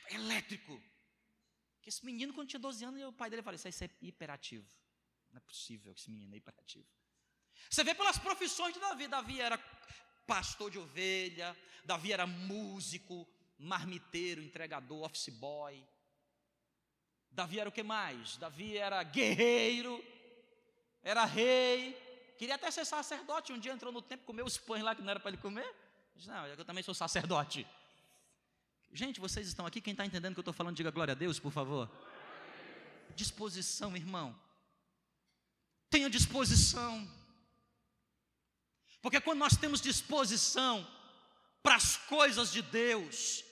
[0.09, 0.81] É elétrico.
[1.81, 4.69] Que esse menino, quando tinha 12 anos, o pai dele falou: Isso é hiperativo.
[5.31, 6.87] Não é possível que esse menino é hiperativo.
[7.69, 9.09] Você vê pelas profissões de Davi.
[9.09, 9.59] Davi era
[10.27, 13.27] pastor de ovelha, Davi era músico,
[13.59, 15.85] marmiteiro, entregador, office boy.
[17.31, 18.37] Davi era o que mais?
[18.37, 20.05] Davi era guerreiro,
[21.03, 21.97] era rei,
[22.43, 23.53] queria até ser sacerdote.
[23.53, 25.69] Um dia entrou no templo, comeu os pães lá que não era para ele comer.
[26.27, 27.65] Não, eu também sou sacerdote.
[28.93, 31.15] Gente, vocês estão aqui, quem está entendendo o que eu estou falando, diga glória a
[31.15, 31.89] Deus, por favor.
[33.15, 34.37] Disposição, irmão.
[35.89, 37.09] Tenha disposição.
[39.01, 40.85] Porque quando nós temos disposição
[41.63, 43.45] para as coisas de Deus,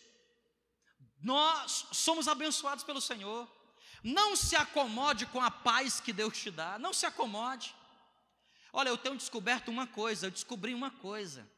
[1.22, 3.48] nós somos abençoados pelo Senhor.
[4.02, 7.78] Não se acomode com a paz que Deus te dá, não se acomode.
[8.72, 11.48] Olha, eu tenho descoberto uma coisa, eu descobri uma coisa.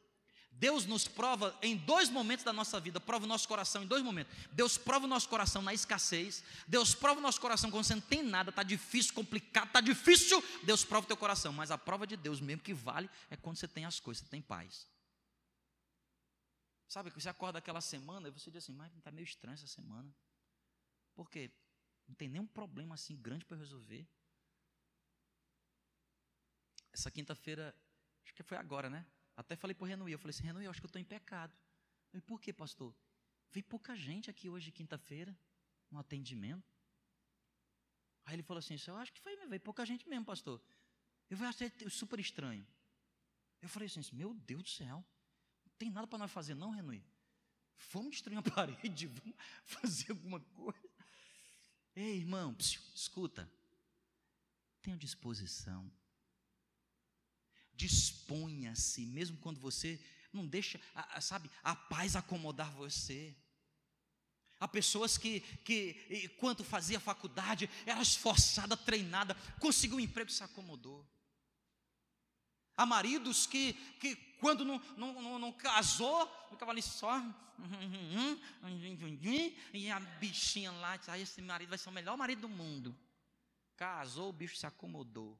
[0.52, 4.02] Deus nos prova em dois momentos da nossa vida, prova o nosso coração em dois
[4.02, 4.32] momentos.
[4.52, 8.02] Deus prova o nosso coração na escassez, Deus prova o nosso coração quando você não
[8.02, 11.52] tem nada, está difícil, complicado, está difícil, Deus prova o teu coração.
[11.52, 14.30] Mas a prova de Deus mesmo que vale é quando você tem as coisas, você
[14.30, 14.86] tem paz.
[16.86, 19.66] Sabe que você acorda aquela semana e você diz assim, mas está meio estranho essa
[19.66, 20.14] semana.
[21.14, 21.50] Por quê?
[22.06, 24.06] Não tem nenhum problema assim grande para resolver.
[26.92, 27.74] Essa quinta-feira,
[28.24, 29.06] acho que foi agora, né?
[29.36, 31.04] Até falei para o Renui, eu falei assim, Renui, eu acho que eu estou em
[31.04, 31.54] pecado.
[32.10, 32.94] Falei, por quê, pastor?
[33.50, 35.36] Veio pouca gente aqui hoje, quinta-feira,
[35.90, 36.70] no atendimento.
[38.24, 40.62] Aí ele falou assim, eu acho que foi, veio pouca gente mesmo, pastor.
[41.28, 42.66] Eu achei super estranho.
[43.60, 45.04] Eu falei assim, meu Deus do céu,
[45.64, 47.02] não tem nada para nós fazer não, Renui.
[47.90, 50.90] Vamos destruir a parede, vamos fazer alguma coisa.
[51.94, 53.50] Ei, irmão, psiu, escuta.
[54.80, 55.90] Tenha disposição.
[57.74, 59.98] Disponha-se, mesmo quando você
[60.32, 63.34] não deixa, a, sabe, a paz acomodar você.
[64.58, 70.44] Há pessoas que, que enquanto fazia faculdade, era esforçada, treinada, conseguiu um emprego e se
[70.44, 71.04] acomodou.
[72.76, 77.20] Há maridos que, que quando não, não, não, não casou, ficava ali só.
[79.72, 82.96] E a bichinha lá, ah, esse marido vai ser o melhor marido do mundo.
[83.76, 85.38] Casou, o bicho se acomodou.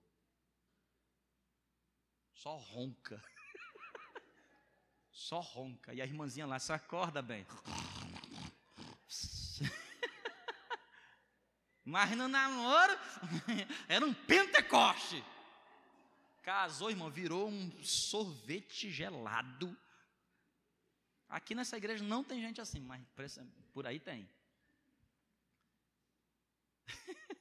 [2.42, 3.22] Só ronca.
[5.12, 5.94] Só ronca.
[5.94, 7.46] E a irmãzinha lá se acorda bem.
[11.84, 12.98] Mas no namoro
[13.88, 15.24] era um pentecoste.
[16.42, 19.78] Casou, irmão, virou um sorvete gelado.
[21.28, 23.00] Aqui nessa igreja não tem gente assim, mas
[23.72, 24.28] por aí tem.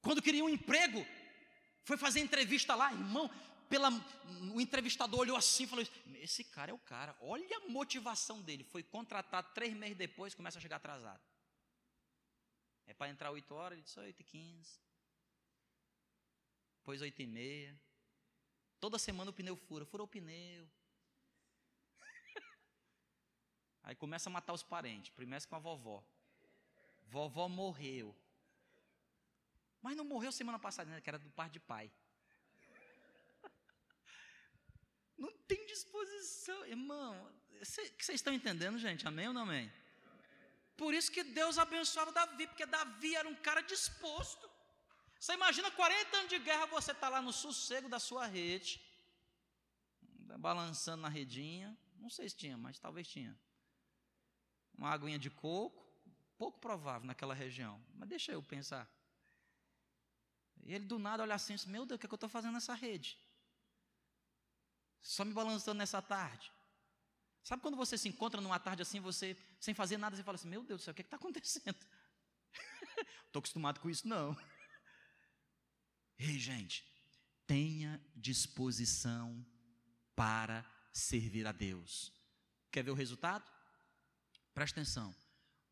[0.00, 1.06] Quando queria um emprego,
[1.84, 3.30] foi fazer entrevista lá, irmão.
[3.68, 3.90] Pela,
[4.54, 5.86] o entrevistador olhou assim e falou:
[6.20, 8.64] Esse cara é o cara, olha a motivação dele.
[8.64, 11.20] Foi contratado três meses depois, começa a chegar atrasado.
[12.86, 14.82] É para entrar 8 horas, ele disse 8 e 15
[16.82, 17.80] depois oito e meia.
[18.80, 20.68] Toda semana o pneu fura, furou o pneu.
[23.84, 25.10] Aí começa a matar os parentes.
[25.10, 26.04] Primeiro com a vovó.
[27.06, 28.16] Vovó morreu.
[29.82, 31.90] Mas não morreu semana passada, né, que era do par de pai.
[35.18, 37.14] Não tem disposição, irmão.
[37.60, 39.06] Vocês estão entendendo, gente?
[39.06, 39.70] Amém ou não amém?
[40.76, 44.50] Por isso que Deus abençoava Davi, porque Davi era um cara disposto.
[45.18, 48.80] Você imagina 40 anos de guerra, você está lá no sossego da sua rede,
[50.38, 51.76] balançando na redinha.
[51.96, 53.38] Não sei se tinha, mas talvez tinha.
[54.76, 55.86] Uma aguinha de coco,
[56.36, 58.90] pouco provável naquela região, mas deixa eu pensar.
[60.62, 62.54] E ele do nada olha assim, meu Deus, o que, é que eu estou fazendo
[62.54, 63.18] nessa rede?
[65.00, 66.52] Só me balançando nessa tarde.
[67.42, 70.48] Sabe quando você se encontra numa tarde assim, você sem fazer nada, você fala assim:
[70.48, 71.76] Meu Deus do céu, o que está acontecendo?
[73.26, 74.36] Estou acostumado com isso, não.
[76.16, 76.86] Ei, gente,
[77.46, 79.44] tenha disposição
[80.14, 82.12] para servir a Deus.
[82.70, 83.50] Quer ver o resultado?
[84.54, 85.14] Presta atenção.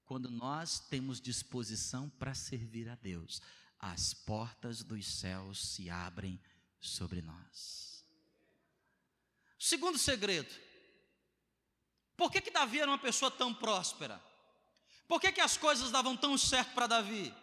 [0.05, 3.41] Quando nós temos disposição para servir a Deus,
[3.81, 6.39] as portas dos céus se abrem
[6.79, 8.05] sobre nós.
[9.59, 10.55] Segundo segredo,
[12.17, 14.23] por que, que Davi era uma pessoa tão próspera?
[15.09, 17.35] Por que, que as coisas davam tão certo para Davi?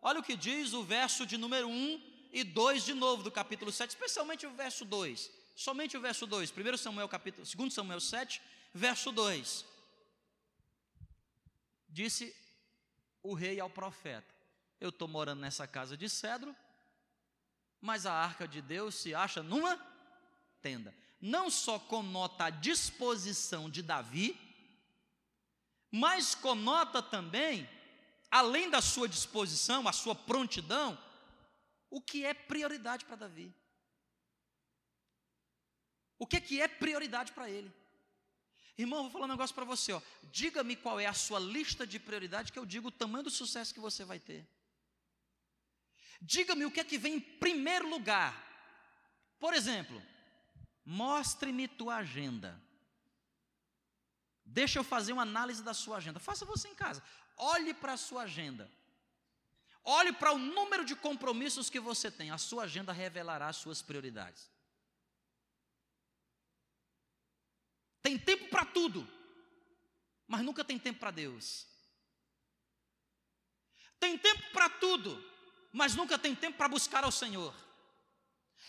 [0.00, 3.70] Olha o que diz o verso de número 1 e 2 de novo do capítulo
[3.70, 5.30] 7, especialmente o verso 2.
[5.54, 6.52] Somente o verso 2.
[6.52, 8.40] 1 Samuel capítulo, 2 Samuel 7,
[8.72, 9.64] verso 2.
[11.88, 12.34] Disse
[13.22, 14.41] o rei ao profeta:
[14.82, 16.56] Eu estou morando nessa casa de cedro,
[17.80, 19.76] mas a arca de Deus se acha numa
[20.60, 20.92] tenda.
[21.20, 24.36] Não só conota a disposição de Davi,
[25.88, 27.70] mas conota também,
[28.28, 30.98] além da sua disposição, a sua prontidão,
[31.88, 33.54] o que é prioridade para Davi.
[36.18, 37.72] O que é que é prioridade para ele?
[38.76, 39.92] Irmão, vou falar um negócio para você.
[40.32, 43.72] Diga-me qual é a sua lista de prioridade que eu digo o tamanho do sucesso
[43.72, 44.44] que você vai ter.
[46.24, 48.32] Diga-me o que é que vem em primeiro lugar.
[49.40, 50.00] Por exemplo,
[50.84, 52.60] mostre-me tua agenda.
[54.44, 56.20] Deixa eu fazer uma análise da sua agenda.
[56.20, 57.02] Faça você em casa.
[57.36, 58.70] Olhe para a sua agenda.
[59.84, 63.82] Olhe para o número de compromissos que você tem, a sua agenda revelará as suas
[63.82, 64.48] prioridades.
[68.00, 69.08] Tem tempo para tudo,
[70.26, 71.66] mas nunca tem tempo para Deus.
[73.98, 75.20] Tem tempo para tudo,
[75.72, 77.54] mas nunca tem tempo para buscar ao Senhor.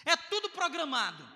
[0.06, 1.28] É tudo programado,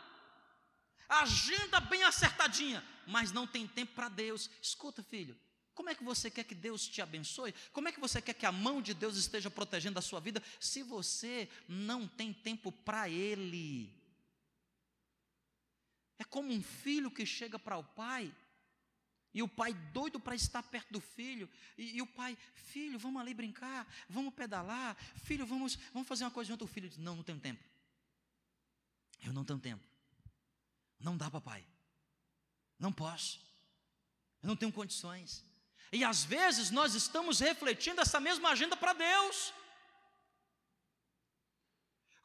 [1.08, 4.50] agenda bem acertadinha, mas não tem tempo para Deus.
[4.62, 5.38] Escuta, filho,
[5.78, 7.54] como é que você quer que Deus te abençoe?
[7.72, 10.42] Como é que você quer que a mão de Deus esteja protegendo a sua vida
[10.60, 13.94] se você não tem tempo para Ele?
[16.18, 18.34] É como um filho que chega para o pai
[19.34, 23.22] e o pai doido para estar perto do filho, e, e, o pai, filho, vamos
[23.22, 26.66] ali brincar, vamos pedalar, filho, vamos, vamos fazer uma coisa junto.
[26.66, 27.64] O filho diz: Não, não tenho tempo.
[29.24, 29.84] Eu não tenho tempo.
[31.00, 31.66] Não dá, papai.
[32.80, 33.40] Não posso.
[34.42, 35.44] Eu não tenho condições.
[35.92, 39.54] E às vezes nós estamos refletindo essa mesma agenda para Deus.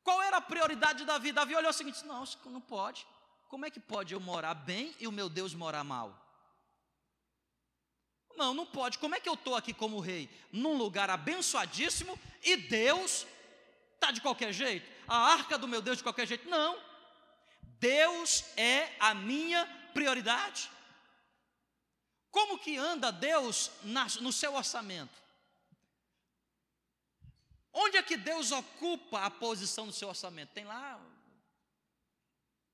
[0.03, 1.33] Qual era a prioridade de Davi?
[1.33, 3.07] Davi olhou o seguinte: não, não pode.
[3.49, 6.22] Como é que pode eu morar bem e o meu Deus morar mal?
[8.37, 8.99] Não, não pode.
[8.99, 10.29] Como é que eu estou aqui como rei?
[10.51, 13.27] Num lugar abençoadíssimo e Deus
[13.95, 14.91] está de qualquer jeito?
[15.07, 16.49] A arca do meu Deus de qualquer jeito?
[16.49, 16.81] Não.
[17.79, 20.71] Deus é a minha prioridade.
[22.31, 23.71] Como que anda Deus
[24.21, 25.21] no seu orçamento?
[27.73, 30.53] Onde é que Deus ocupa a posição no seu orçamento?
[30.53, 31.01] Tem lá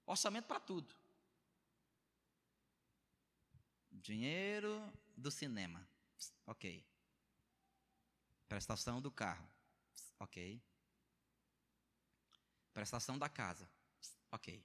[0.07, 0.95] orçamento para tudo.
[3.91, 4.81] Dinheiro
[5.19, 5.87] do cinema.
[6.47, 6.87] Ok.
[8.47, 9.49] Prestação do carro.
[10.19, 10.63] Ok.
[12.73, 13.71] Prestação da casa.
[14.31, 14.65] Ok.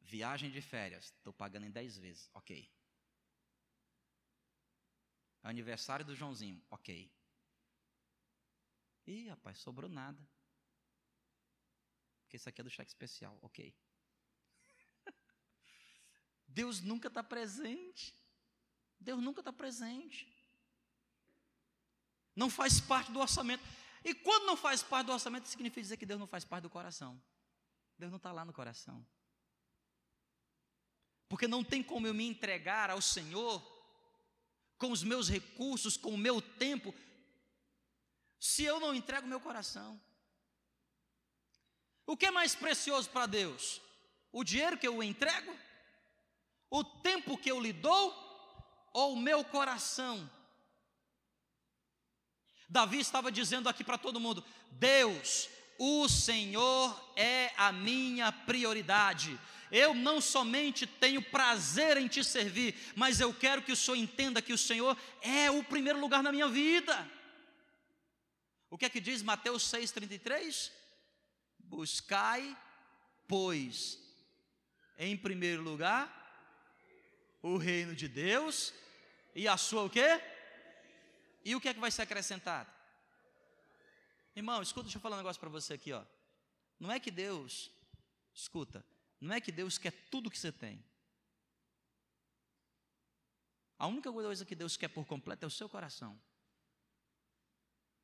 [0.00, 1.06] Viagem de férias.
[1.06, 2.30] Estou pagando em 10 vezes.
[2.34, 2.70] Ok.
[5.42, 7.10] Aniversário do Joãozinho, ok.
[9.06, 10.20] Ih, rapaz, sobrou nada.
[12.20, 13.74] Porque isso aqui é do cheque especial, ok.
[16.46, 18.17] Deus nunca está presente.
[19.00, 20.26] Deus nunca está presente.
[22.34, 23.62] Não faz parte do orçamento.
[24.04, 26.70] E quando não faz parte do orçamento, significa dizer que Deus não faz parte do
[26.70, 27.20] coração.
[27.98, 29.04] Deus não está lá no coração.
[31.28, 33.60] Porque não tem como eu me entregar ao Senhor
[34.78, 36.94] com os meus recursos, com o meu tempo,
[38.38, 40.00] se eu não entrego meu coração?
[42.06, 43.82] O que é mais precioso para Deus?
[44.32, 45.54] O dinheiro que eu entrego?
[46.70, 48.27] O tempo que eu lhe dou?
[48.98, 50.28] Ou o meu coração?
[52.68, 59.38] Davi estava dizendo aqui para todo mundo: Deus, o Senhor é a minha prioridade.
[59.70, 64.42] Eu não somente tenho prazer em te servir, mas eu quero que o Senhor entenda
[64.42, 67.08] que o Senhor é o primeiro lugar na minha vida.
[68.68, 70.72] O que é que diz Mateus 6,33?
[71.60, 72.56] Buscai,
[73.28, 73.96] pois,
[74.98, 76.02] em primeiro lugar,
[77.40, 78.74] o reino de Deus
[79.38, 80.20] e a sua o quê?
[81.44, 82.68] E o que é que vai ser acrescentado?
[84.34, 86.04] Irmão, escuta, deixa eu falar um negócio para você aqui, ó.
[86.80, 87.70] Não é que Deus,
[88.34, 88.84] escuta,
[89.20, 90.84] Não é que Deus quer tudo que você tem.
[93.78, 96.20] A única coisa que Deus quer por completo é o seu coração.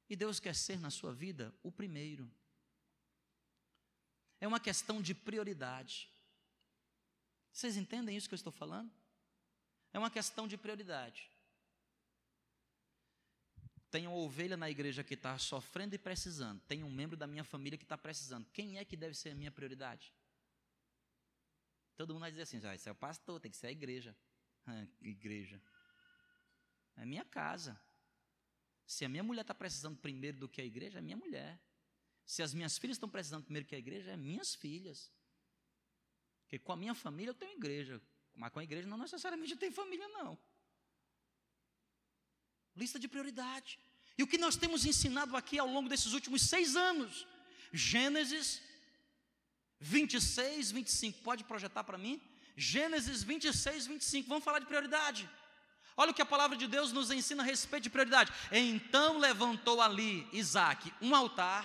[0.08, 2.30] E Deus quer ser na sua vida o primeiro.
[4.40, 6.08] É uma questão de prioridade.
[7.52, 8.92] Vocês entendem isso que eu estou falando?
[9.94, 11.30] É uma questão de prioridade.
[13.92, 16.60] Tem uma ovelha na igreja que está sofrendo e precisando.
[16.62, 18.44] Tem um membro da minha família que está precisando.
[18.52, 20.12] Quem é que deve ser a minha prioridade?
[21.94, 24.14] Todo mundo vai dizer assim: ah, isso é o pastor, tem que ser a igreja.
[24.66, 25.60] Ah, igreja.
[26.96, 27.78] É minha casa.
[28.86, 31.60] Se a minha mulher está precisando primeiro do que a igreja, é minha mulher.
[32.24, 35.12] Se as minhas filhas estão precisando primeiro que a igreja, é minhas filhas.
[36.40, 38.00] Porque com a minha família eu tenho igreja,
[38.34, 40.38] mas com a igreja não necessariamente tenho família, não.
[42.76, 43.78] Lista de prioridade.
[44.18, 47.26] E o que nós temos ensinado aqui ao longo desses últimos seis anos?
[47.72, 48.62] Gênesis
[49.80, 51.22] 26, 25.
[51.22, 52.20] Pode projetar para mim?
[52.56, 54.28] Gênesis 26, 25.
[54.28, 55.28] Vamos falar de prioridade.
[55.96, 58.32] Olha o que a palavra de Deus nos ensina a respeito de prioridade.
[58.50, 61.64] Então levantou ali Isaac um altar,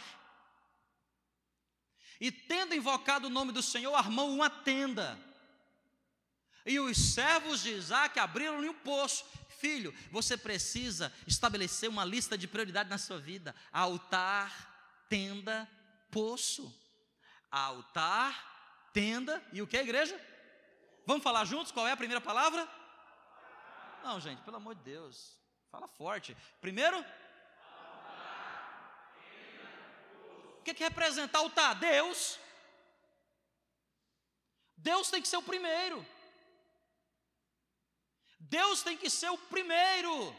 [2.20, 5.18] e tendo invocado o nome do Senhor, armou uma tenda.
[6.66, 9.26] E os servos de Isaac abriram-lhe um poço.
[9.48, 15.70] Filho, você precisa estabelecer uma lista de prioridade na sua vida: altar, tenda,
[16.12, 16.74] poço.
[17.52, 20.20] Altar, tenda e o que, igreja?
[21.06, 21.72] Vamos falar juntos?
[21.72, 22.68] Qual é a primeira palavra?
[24.04, 25.38] Não, gente, pelo amor de Deus.
[25.72, 26.38] Fala forte.
[26.62, 27.04] Primeiro?
[30.60, 31.76] O que, que representa altar?
[31.76, 32.40] Deus.
[34.78, 36.06] Deus tem que ser o primeiro.
[38.50, 40.36] Deus tem que ser o primeiro.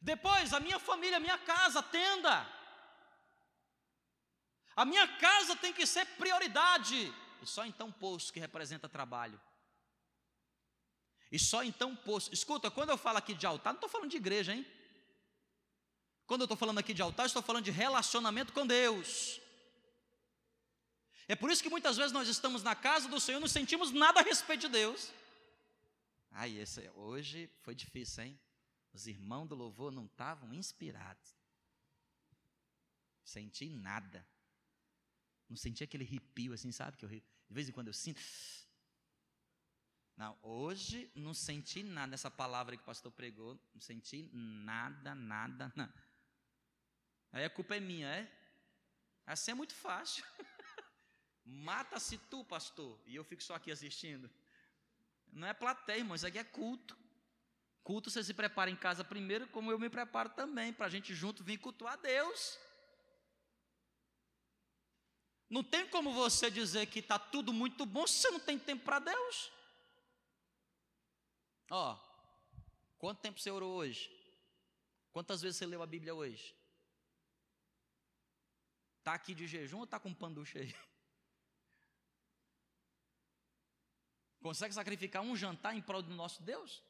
[0.00, 2.46] Depois, a minha família, a minha casa, tenda.
[4.74, 7.12] A minha casa tem que ser prioridade.
[7.42, 9.40] E só então poço que representa trabalho.
[11.30, 12.32] E só então poço.
[12.32, 14.66] Escuta, quando eu falo aqui de altar, não estou falando de igreja, hein?
[16.26, 19.40] Quando eu estou falando aqui de altar, estou falando de relacionamento com Deus.
[21.28, 23.92] É por isso que muitas vezes nós estamos na casa do Senhor e não sentimos
[23.92, 25.12] nada a respeito de Deus.
[26.30, 28.40] Ai, esse, hoje foi difícil, hein?
[28.92, 31.36] Os irmãos do louvor não estavam inspirados.
[33.24, 34.26] Senti nada.
[35.48, 36.96] Não senti aquele arrepio assim, sabe?
[36.96, 38.20] Que eu, de vez em quando eu sinto.
[40.16, 45.72] Não, hoje não senti nada essa palavra que o pastor pregou, não senti nada, nada,
[45.74, 46.10] nada.
[47.32, 48.30] Aí a culpa é minha, é?
[49.26, 50.24] Assim é muito fácil.
[51.44, 54.30] Mata-se tu, pastor, e eu fico só aqui assistindo.
[55.32, 56.96] Não é plateia, irmão, isso aqui é culto.
[57.82, 61.14] Culto você se prepara em casa primeiro, como eu me preparo também, para a gente
[61.14, 62.58] junto vir cultuar a Deus.
[65.48, 68.84] Não tem como você dizer que está tudo muito bom se você não tem tempo
[68.84, 69.52] para Deus.
[71.70, 71.98] Ó,
[72.98, 74.08] quanto tempo você orou hoje?
[75.12, 76.54] Quantas vezes você leu a Bíblia hoje?
[78.98, 80.74] Está aqui de jejum ou está com panducha aí?
[84.40, 86.82] Consegue sacrificar um jantar em prol do nosso Deus?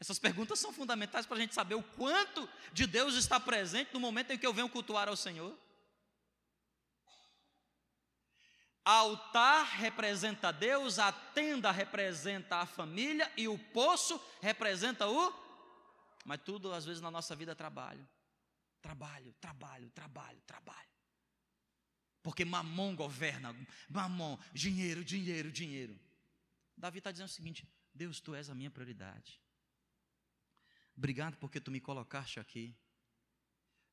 [0.00, 3.98] Essas perguntas são fundamentais para a gente saber o quanto de Deus está presente no
[3.98, 5.58] momento em que eu venho cultuar ao Senhor.
[8.84, 15.34] Altar representa Deus, a tenda representa a família e o poço representa o.
[16.24, 18.08] Mas tudo, às vezes, na nossa vida é trabalho.
[18.80, 20.97] Trabalho, trabalho, trabalho, trabalho.
[22.22, 23.54] Porque mamon governa,
[23.88, 25.98] mamon, dinheiro, dinheiro, dinheiro.
[26.76, 29.40] Davi está dizendo o seguinte: Deus, tu és a minha prioridade.
[30.96, 32.76] Obrigado porque tu me colocaste aqui.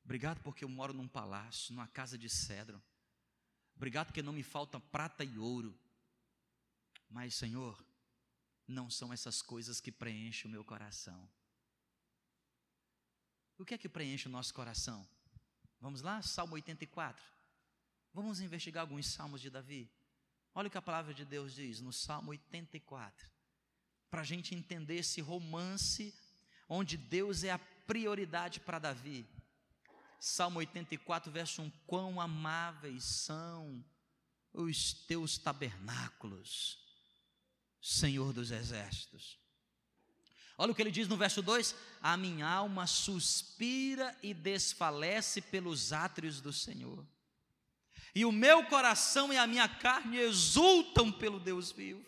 [0.04, 2.82] Obrigado porque eu moro num palácio, numa casa de cedro.
[3.74, 5.78] Obrigado porque não me falta prata e ouro.
[7.08, 7.84] Mas, Senhor,
[8.66, 11.28] não são essas coisas que preenchem o meu coração.
[13.58, 15.08] O que é que preenche o nosso coração?
[15.80, 17.35] Vamos lá, Salmo 84.
[18.16, 19.92] Vamos investigar alguns salmos de Davi.
[20.54, 23.30] Olha o que a palavra de Deus diz no Salmo 84.
[24.10, 26.14] Para a gente entender esse romance
[26.66, 29.26] onde Deus é a prioridade para Davi.
[30.18, 33.84] Salmo 84, verso 1: Quão amáveis são
[34.50, 36.78] os teus tabernáculos,
[37.82, 39.38] Senhor dos exércitos.
[40.56, 45.92] Olha o que ele diz no verso 2: A minha alma suspira e desfalece pelos
[45.92, 47.06] átrios do Senhor,
[48.16, 52.02] e o meu coração e a minha carne exultam pelo Deus vivo.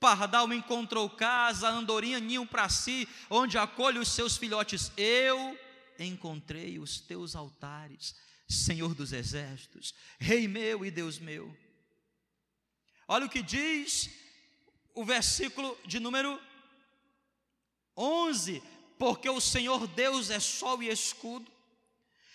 [0.00, 4.90] Pardal encontrou casa, andorinha ninho para si, onde acolhe os seus filhotes.
[4.96, 5.56] Eu
[6.00, 8.16] encontrei os teus altares,
[8.48, 11.56] Senhor dos exércitos, Rei meu e Deus meu.
[13.06, 14.10] Olha o que diz
[14.96, 16.40] o versículo de número
[17.96, 18.60] 11:
[18.98, 21.48] Porque o Senhor Deus é sol e escudo,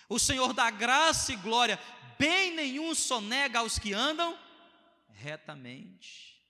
[0.10, 1.80] o Senhor dá graça e glória,
[2.18, 4.38] bem nenhum sonega aos que andam
[5.10, 6.42] retamente.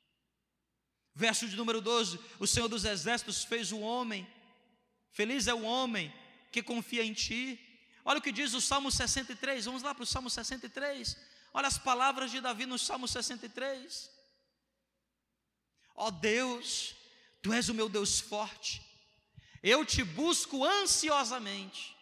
[1.16, 4.28] Verso de número 12: O Senhor dos exércitos fez o homem,
[5.12, 6.14] feliz é o homem
[6.52, 7.60] que confia em ti.
[8.06, 11.18] Olha o que diz o Salmo 63, vamos lá para o Salmo 63.
[11.54, 14.12] Olha as palavras de Davi no Salmo 63.
[15.96, 16.96] Ó oh Deus,
[17.42, 18.84] tu és o meu Deus forte,
[19.64, 21.97] eu te busco ansiosamente.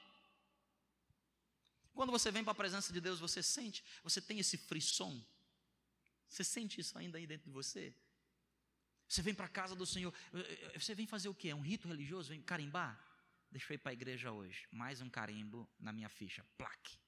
[1.96, 5.26] Quando você vem para a presença de Deus, você sente, você tem esse frisson.
[6.28, 7.96] Você sente isso ainda aí dentro de você?
[9.08, 11.50] Você vem para a casa do Senhor, eh, eh, você vem fazer o quê?
[11.50, 12.30] É um rito religioso?
[12.30, 13.02] Vem carimbar?
[13.50, 14.68] Deixa eu ir para a igreja hoje.
[14.72, 16.46] Mais um carimbo na minha ficha.
[16.58, 17.00] Plaque.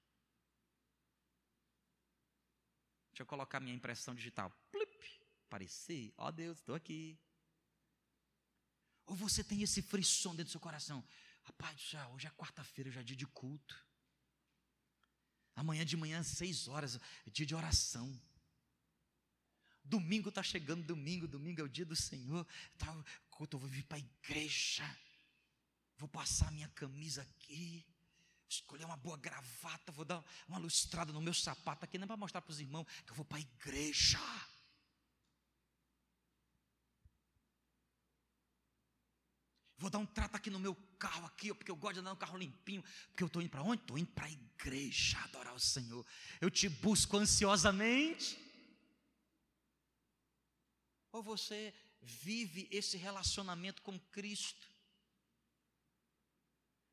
[3.10, 4.50] Deixa eu colocar minha impressão digital.
[4.72, 5.20] Plip.
[5.48, 6.14] Aparecer.
[6.16, 7.20] Ó oh, Deus, estou aqui.
[9.06, 11.04] Ou você tem esse frisson dentro do seu coração.
[11.44, 13.87] Rapaz, já, hoje é quarta-feira, já é dia de culto.
[15.58, 18.08] Amanhã de manhã, seis horas, é dia de oração.
[19.84, 22.46] Domingo está chegando, domingo, domingo é o dia do Senhor.
[22.78, 22.96] Tá,
[23.52, 24.88] eu vou vir para a igreja.
[25.98, 27.84] Vou passar minha camisa aqui.
[28.48, 32.16] Escolher uma boa gravata, vou dar uma lustrada no meu sapato aqui, não é para
[32.16, 34.20] mostrar para os irmãos que eu vou para a igreja.
[39.78, 42.18] Vou dar um trato aqui no meu carro aqui, porque eu gosto de andar no
[42.18, 43.82] carro limpinho, porque eu estou indo para onde?
[43.82, 46.06] Estou indo para a igreja adorar o Senhor.
[46.42, 48.40] Eu te busco ansiosamente.
[51.12, 54.68] Ou você vive esse relacionamento com Cristo,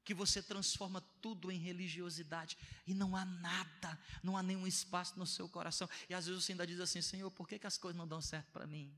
[0.04, 5.26] que você transforma tudo em religiosidade e não há nada, não há nenhum espaço no
[5.26, 5.88] seu coração.
[6.08, 8.20] E às vezes você ainda diz assim: Senhor, por que, que as coisas não dão
[8.20, 8.94] certo para mim?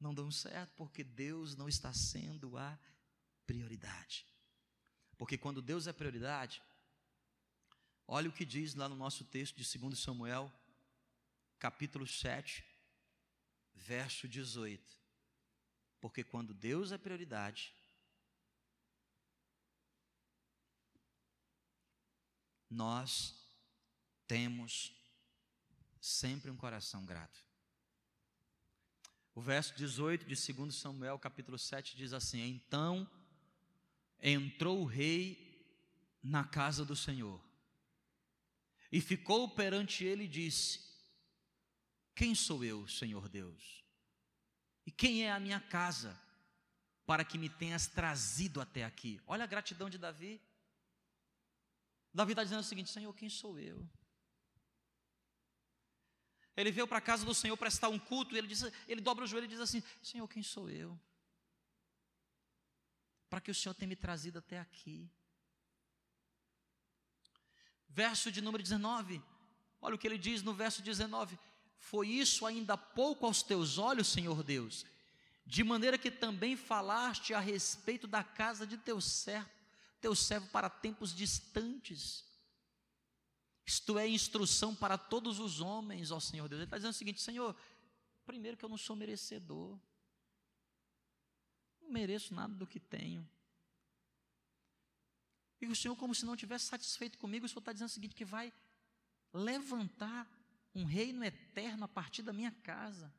[0.00, 2.78] Não dão certo porque Deus não está sendo a
[3.46, 4.26] prioridade.
[5.16, 6.62] Porque quando Deus é prioridade,
[8.06, 10.52] olha o que diz lá no nosso texto de 2 Samuel,
[11.58, 12.64] capítulo 7,
[13.74, 14.96] verso 18.
[16.00, 17.74] Porque quando Deus é prioridade,
[22.70, 23.34] nós
[24.26, 24.94] temos
[26.00, 27.47] sempre um coração grato.
[29.38, 33.08] O verso 18 de 2 Samuel, capítulo 7, diz assim: Então
[34.20, 35.64] entrou o rei
[36.20, 37.40] na casa do Senhor
[38.90, 40.80] e ficou perante ele e disse:
[42.16, 43.84] Quem sou eu, Senhor Deus?
[44.84, 46.20] E quem é a minha casa
[47.06, 49.20] para que me tenhas trazido até aqui?
[49.24, 50.42] Olha a gratidão de Davi.
[52.12, 53.88] Davi está dizendo o seguinte: Senhor, quem sou eu?
[56.58, 59.24] Ele veio para a casa do Senhor prestar um culto, e ele, diz, ele dobra
[59.24, 60.98] o joelho e diz assim: Senhor, quem sou eu?
[63.30, 65.08] Para que o Senhor tenha me trazido até aqui.
[67.88, 69.22] Verso de número 19,
[69.80, 71.38] olha o que ele diz no verso 19:
[71.78, 74.84] Foi isso ainda pouco aos teus olhos, Senhor Deus,
[75.46, 79.48] de maneira que também falaste a respeito da casa de teu servo,
[80.00, 82.27] teu servo para tempos distantes.
[83.68, 86.60] Isto é instrução para todos os homens, ó Senhor Deus.
[86.60, 87.54] Ele está dizendo o seguinte: Senhor,
[88.24, 89.78] primeiro que eu não sou merecedor,
[91.82, 93.28] não mereço nada do que tenho.
[95.60, 98.14] E o Senhor, como se não tivesse satisfeito comigo, o Senhor está dizendo o seguinte:
[98.14, 98.50] que vai
[99.34, 100.26] levantar
[100.74, 103.12] um reino eterno a partir da minha casa.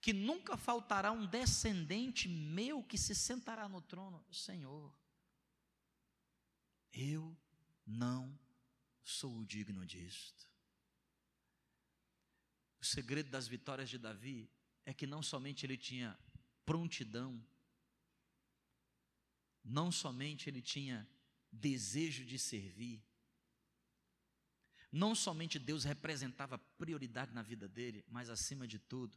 [0.00, 4.24] Que nunca faltará um descendente meu que se sentará no trono.
[4.32, 4.90] Senhor,
[6.90, 7.36] eu
[7.86, 8.38] não
[9.02, 10.48] sou digno disto.
[12.80, 14.50] O segredo das vitórias de Davi
[14.86, 16.18] é que não somente ele tinha
[16.64, 17.44] prontidão,
[19.62, 21.08] não somente ele tinha
[21.52, 23.04] desejo de servir,
[24.90, 29.16] não somente Deus representava prioridade na vida dele, mas acima de tudo,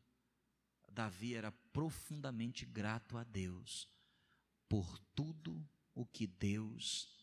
[0.92, 3.88] Davi era profundamente grato a Deus
[4.70, 7.23] por tudo o que Deus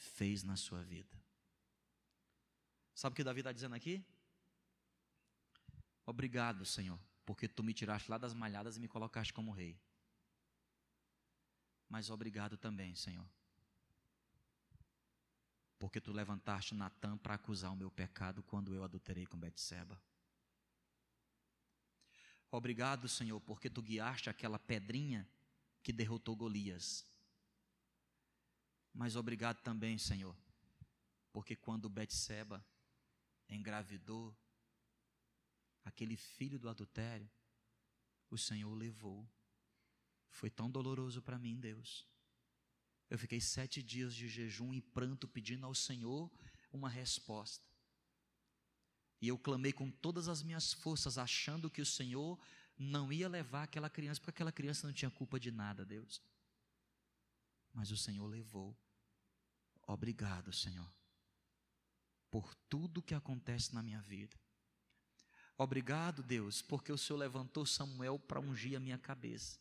[0.00, 1.14] fez na sua vida.
[2.94, 4.04] Sabe o que Davi está dizendo aqui?
[6.06, 9.78] Obrigado, Senhor, porque tu me tiraste lá das malhadas e me colocaste como rei.
[11.88, 13.28] Mas obrigado também, Senhor,
[15.78, 20.00] porque tu levantaste Natan para acusar o meu pecado quando eu adulterei com Betseba.
[22.50, 25.28] Obrigado, Senhor, porque tu guiaste aquela pedrinha
[25.82, 27.04] que derrotou Golias.
[28.92, 30.36] Mas obrigado também, Senhor,
[31.32, 32.64] Porque quando Betseba
[33.48, 34.36] engravidou
[35.84, 37.30] aquele filho do adultério,
[38.28, 39.28] o Senhor levou.
[40.28, 42.06] Foi tão doloroso para mim, Deus.
[43.08, 46.30] Eu fiquei sete dias de jejum e pranto pedindo ao Senhor
[46.72, 47.68] uma resposta.
[49.20, 52.38] E eu clamei com todas as minhas forças, achando que o Senhor
[52.78, 56.22] não ia levar aquela criança, porque aquela criança não tinha culpa de nada, Deus.
[57.72, 58.76] Mas o Senhor levou.
[59.86, 60.92] Obrigado, Senhor,
[62.30, 64.36] por tudo que acontece na minha vida.
[65.56, 69.58] Obrigado, Deus, porque o Senhor levantou Samuel para ungir a minha cabeça.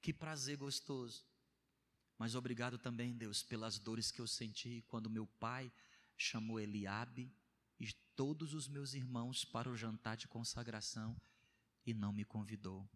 [0.00, 1.24] Que prazer gostoso.
[2.16, 5.70] Mas obrigado também, Deus, pelas dores que eu senti quando meu pai
[6.16, 7.30] chamou Eliabe
[7.78, 11.14] e todos os meus irmãos para o jantar de consagração
[11.84, 12.88] e não me convidou.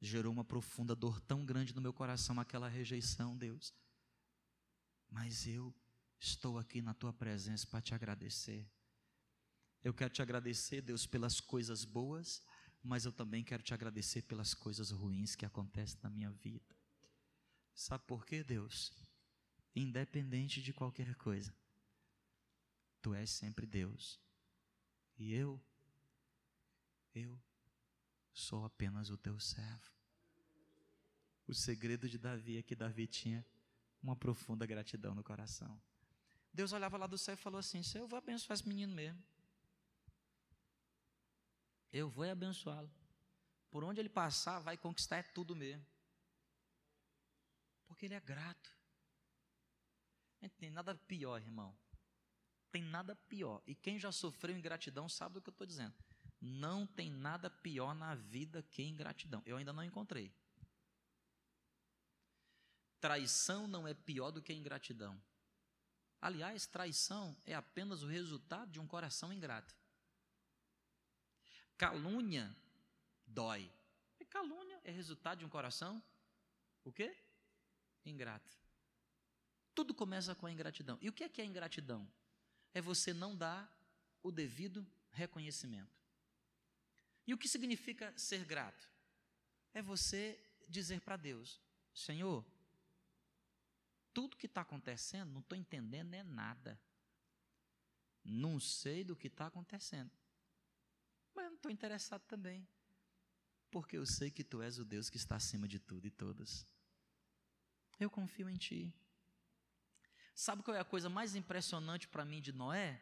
[0.00, 3.74] Gerou uma profunda dor tão grande no meu coração aquela rejeição, Deus.
[5.10, 5.74] Mas eu
[6.18, 8.68] estou aqui na tua presença para te agradecer.
[9.82, 12.42] Eu quero te agradecer, Deus, pelas coisas boas,
[12.82, 16.74] mas eu também quero te agradecer pelas coisas ruins que acontecem na minha vida.
[17.74, 18.92] Sabe por quê, Deus?
[19.74, 21.54] Independente de qualquer coisa,
[23.06, 24.18] Tu és sempre Deus.
[25.16, 25.62] E eu,
[27.14, 27.40] eu
[28.36, 29.90] sou apenas o teu servo.
[31.48, 33.44] O segredo de Davi é que Davi tinha
[34.02, 35.80] uma profunda gratidão no coração.
[36.52, 39.22] Deus olhava lá do céu e falou assim: Eu vou abençoar esse menino mesmo.
[41.90, 42.90] Eu vou abençoá-lo.
[43.70, 45.84] Por onde ele passar, vai conquistar tudo mesmo.
[47.86, 48.76] Porque ele é grato.
[50.42, 51.76] Não tem nada pior, irmão,
[52.70, 53.62] tem nada pior.
[53.66, 55.94] E quem já sofreu ingratidão sabe do que eu estou dizendo.
[56.40, 59.42] Não tem nada pior na vida que ingratidão.
[59.46, 60.32] Eu ainda não encontrei.
[63.00, 65.20] Traição não é pior do que ingratidão.
[66.20, 69.74] Aliás, traição é apenas o resultado de um coração ingrato.
[71.76, 72.54] Calúnia
[73.26, 73.70] dói.
[74.18, 76.02] E calúnia é resultado de um coração
[76.84, 77.16] o quê?
[78.04, 78.56] Ingrato.
[79.74, 80.98] Tudo começa com a ingratidão.
[81.00, 82.08] E o que é que é ingratidão?
[82.76, 83.74] é você não dar
[84.22, 85.95] o devido reconhecimento.
[87.26, 88.88] E o que significa ser grato?
[89.74, 91.60] É você dizer para Deus:
[91.92, 92.44] Senhor,
[94.12, 96.80] tudo que está acontecendo, não estou entendendo é nada.
[98.24, 100.10] Não sei do que está acontecendo.
[101.34, 102.66] Mas não estou interessado também.
[103.70, 106.66] Porque eu sei que tu és o Deus que está acima de tudo e todos.
[108.00, 108.92] Eu confio em ti.
[110.34, 113.00] Sabe qual é a coisa mais impressionante para mim de Noé?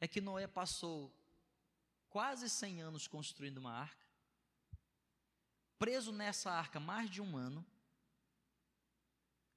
[0.00, 1.12] É que Noé passou
[2.14, 4.06] quase 100 anos construindo uma arca,
[5.76, 7.66] preso nessa arca mais de um ano,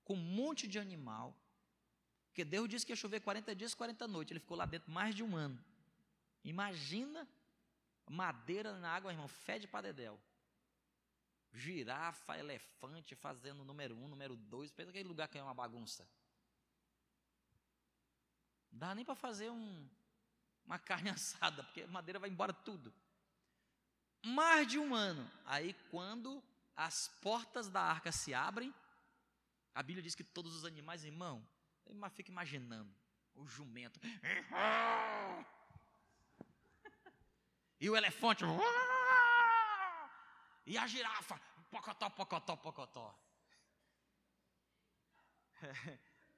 [0.04, 1.38] com um monte de animal,
[2.26, 5.14] porque Deus disse que ia chover 40 dias, 40 noites, ele ficou lá dentro mais
[5.14, 5.64] de um ano.
[6.44, 7.30] Imagina
[8.10, 10.20] madeira na água, irmão, fede para dedéu.
[11.54, 16.10] Girafa, elefante fazendo número um, número dois, pensa aquele lugar que é uma bagunça.
[18.72, 19.88] Não dá nem para fazer um,
[20.68, 22.94] uma carne assada, porque a madeira vai embora tudo.
[24.24, 25.30] Mais de um ano.
[25.46, 26.44] Aí, quando
[26.76, 28.74] as portas da arca se abrem,
[29.74, 31.48] a Bíblia diz que todos os animais, irmão,
[31.86, 32.94] eu fico imaginando
[33.34, 34.00] o jumento.
[37.80, 38.44] E o elefante.
[40.66, 41.40] E a girafa.
[41.70, 43.16] Pocotó, pocotó, pocotó.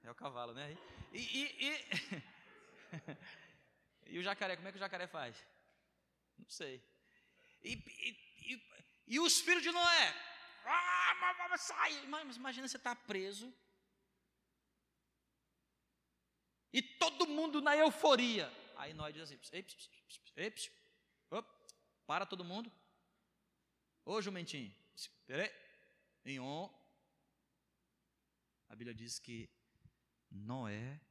[0.03, 0.77] É o cavalo, né?
[1.13, 1.87] E, e, e,
[4.09, 5.35] e, o jacaré, como é que o jacaré faz?
[6.37, 6.83] Não sei.
[7.61, 8.63] E, e,
[9.07, 10.15] e os filhos de Noé?
[10.65, 12.05] Ah, sai!
[12.07, 13.53] Mas imagina você estar tá preso.
[16.71, 18.51] E todo mundo na euforia.
[18.77, 19.65] Aí Noé diz assim: ei,
[20.35, 20.53] ei,
[21.31, 21.47] op,
[22.05, 22.71] para todo mundo.
[24.05, 24.73] Ô jumentinho,
[25.25, 25.51] peraí.
[26.25, 26.69] Em on.
[28.69, 29.49] A Bíblia diz que
[30.29, 31.01] Noé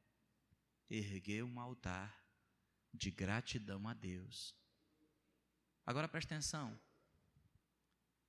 [0.89, 2.17] ergueu um altar
[2.93, 4.55] de gratidão a Deus.
[5.85, 6.79] Agora preste atenção.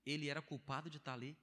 [0.05, 1.37] Ele era culpado de estar ali.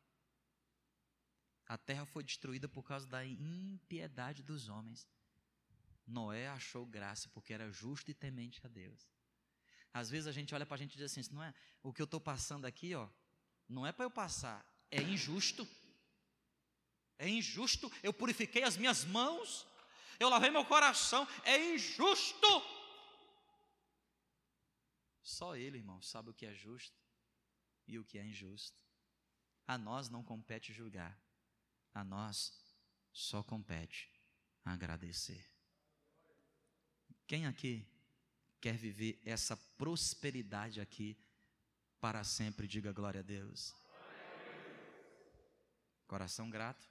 [1.67, 5.07] A terra foi destruída por causa da impiedade dos homens.
[6.05, 9.07] Noé achou graça porque era justo e temente a Deus.
[9.93, 11.53] Às vezes a gente olha para a gente e diz assim: não é
[11.83, 13.09] o que eu estou passando aqui, ó,
[13.67, 15.67] não é para eu passar, é injusto.
[17.19, 17.91] É injusto.
[18.01, 19.67] Eu purifiquei as minhas mãos.
[20.19, 21.27] Eu lavei meu coração.
[21.43, 22.47] É injusto.
[25.27, 26.97] Só Ele, irmão, sabe o que é justo
[27.85, 28.81] e o que é injusto.
[29.67, 31.19] A nós não compete julgar.
[31.93, 32.57] A nós
[33.11, 34.09] só compete
[34.63, 35.45] agradecer.
[37.27, 37.85] Quem aqui
[38.61, 41.17] quer viver essa prosperidade aqui
[41.99, 42.65] para sempre?
[42.65, 43.75] Diga glória a Deus.
[46.07, 46.87] Coração grato,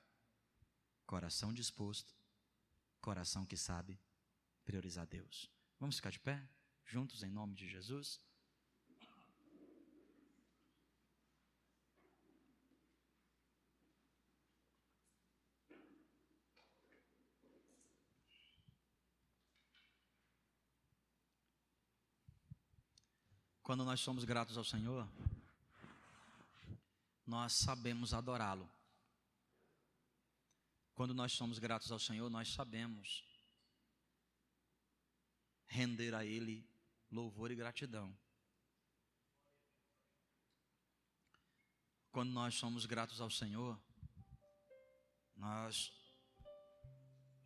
[1.06, 2.14] coração disposto,
[3.00, 3.98] coração que sabe
[4.62, 5.50] priorizar Deus.
[5.80, 6.46] Vamos ficar de pé,
[6.84, 8.25] juntos em nome de Jesus?
[23.66, 25.08] Quando nós somos gratos ao Senhor,
[27.26, 28.70] nós sabemos adorá-lo.
[30.94, 33.24] Quando nós somos gratos ao Senhor, nós sabemos
[35.66, 36.64] render a Ele
[37.10, 38.16] louvor e gratidão.
[42.12, 43.76] Quando nós somos gratos ao Senhor,
[45.34, 45.92] nós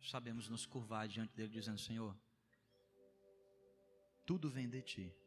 [0.03, 2.15] sabemos nos curvar diante dele, dizendo: Senhor,
[4.23, 5.20] tudo vem de ti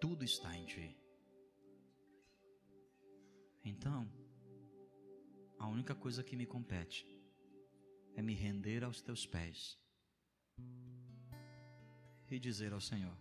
[0.00, 0.96] tudo está em ti.
[3.62, 4.10] Então,
[5.58, 7.06] a única coisa que me compete
[8.16, 9.78] é me render aos teus pés
[12.30, 13.16] e dizer ao Senhor: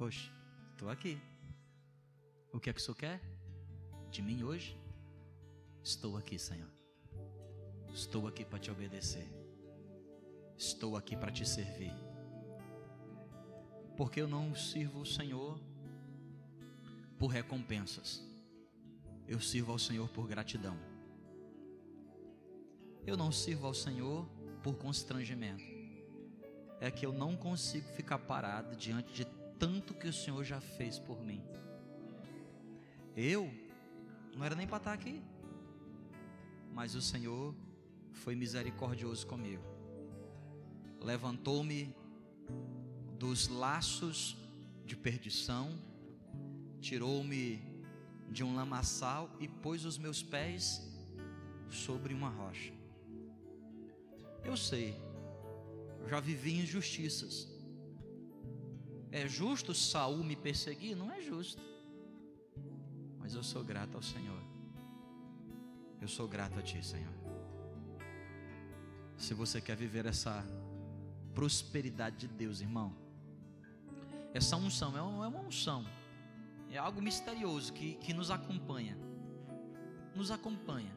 [0.00, 0.30] Oxe,
[0.72, 1.20] estou aqui.
[2.52, 3.20] O que é que o Senhor quer
[4.10, 4.80] de mim hoje?
[5.82, 6.72] Estou aqui, Senhor.
[7.92, 9.28] Estou aqui para te obedecer.
[10.56, 12.15] Estou aqui para te servir
[13.96, 15.58] porque eu não sirvo o Senhor
[17.18, 18.22] por recompensas,
[19.26, 20.76] eu sirvo ao Senhor por gratidão.
[23.06, 24.26] Eu não sirvo ao Senhor
[24.62, 25.64] por constrangimento,
[26.80, 29.24] é que eu não consigo ficar parado diante de
[29.58, 31.42] tanto que o Senhor já fez por mim.
[33.16, 33.50] Eu
[34.36, 35.22] não era nem para estar aqui,
[36.74, 37.54] mas o Senhor
[38.12, 39.64] foi misericordioso comigo,
[41.00, 41.94] levantou-me
[43.18, 44.36] dos laços
[44.84, 45.78] de perdição,
[46.80, 47.62] tirou-me
[48.30, 50.82] de um lamaçal e pôs os meus pés
[51.70, 52.72] sobre uma rocha.
[54.44, 54.94] Eu sei,
[56.00, 57.48] eu já vivi injustiças.
[59.10, 60.94] É justo Saul me perseguir?
[60.96, 61.62] Não é justo.
[63.18, 64.42] Mas eu sou grato ao Senhor.
[66.00, 67.12] Eu sou grato a Ti, Senhor.
[69.16, 70.44] Se você quer viver essa
[71.34, 72.94] prosperidade de Deus, irmão,
[74.36, 75.84] essa unção é uma unção,
[76.70, 78.96] é algo misterioso que, que nos acompanha.
[80.14, 80.94] Nos acompanha.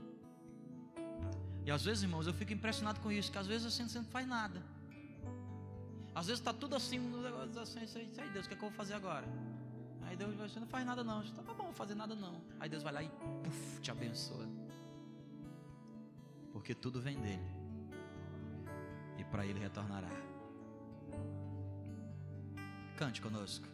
[1.65, 4.05] E às vezes, irmãos, eu fico impressionado com isso, que às vezes assim você não
[4.05, 4.61] faz nada.
[6.13, 6.99] Às vezes está tudo assim,
[7.61, 9.25] assim, isso aí, Deus, o que, é que eu vou fazer agora?
[10.01, 11.23] Aí Deus vai, você não faz nada não.
[11.23, 12.41] Você tá, tá bom, vou fazer nada não.
[12.59, 13.09] Aí Deus vai lá e
[13.43, 14.47] puf, te abençoa.
[16.51, 17.49] Porque tudo vem dele.
[19.17, 20.09] E para ele retornará.
[22.99, 23.65] Cante conosco.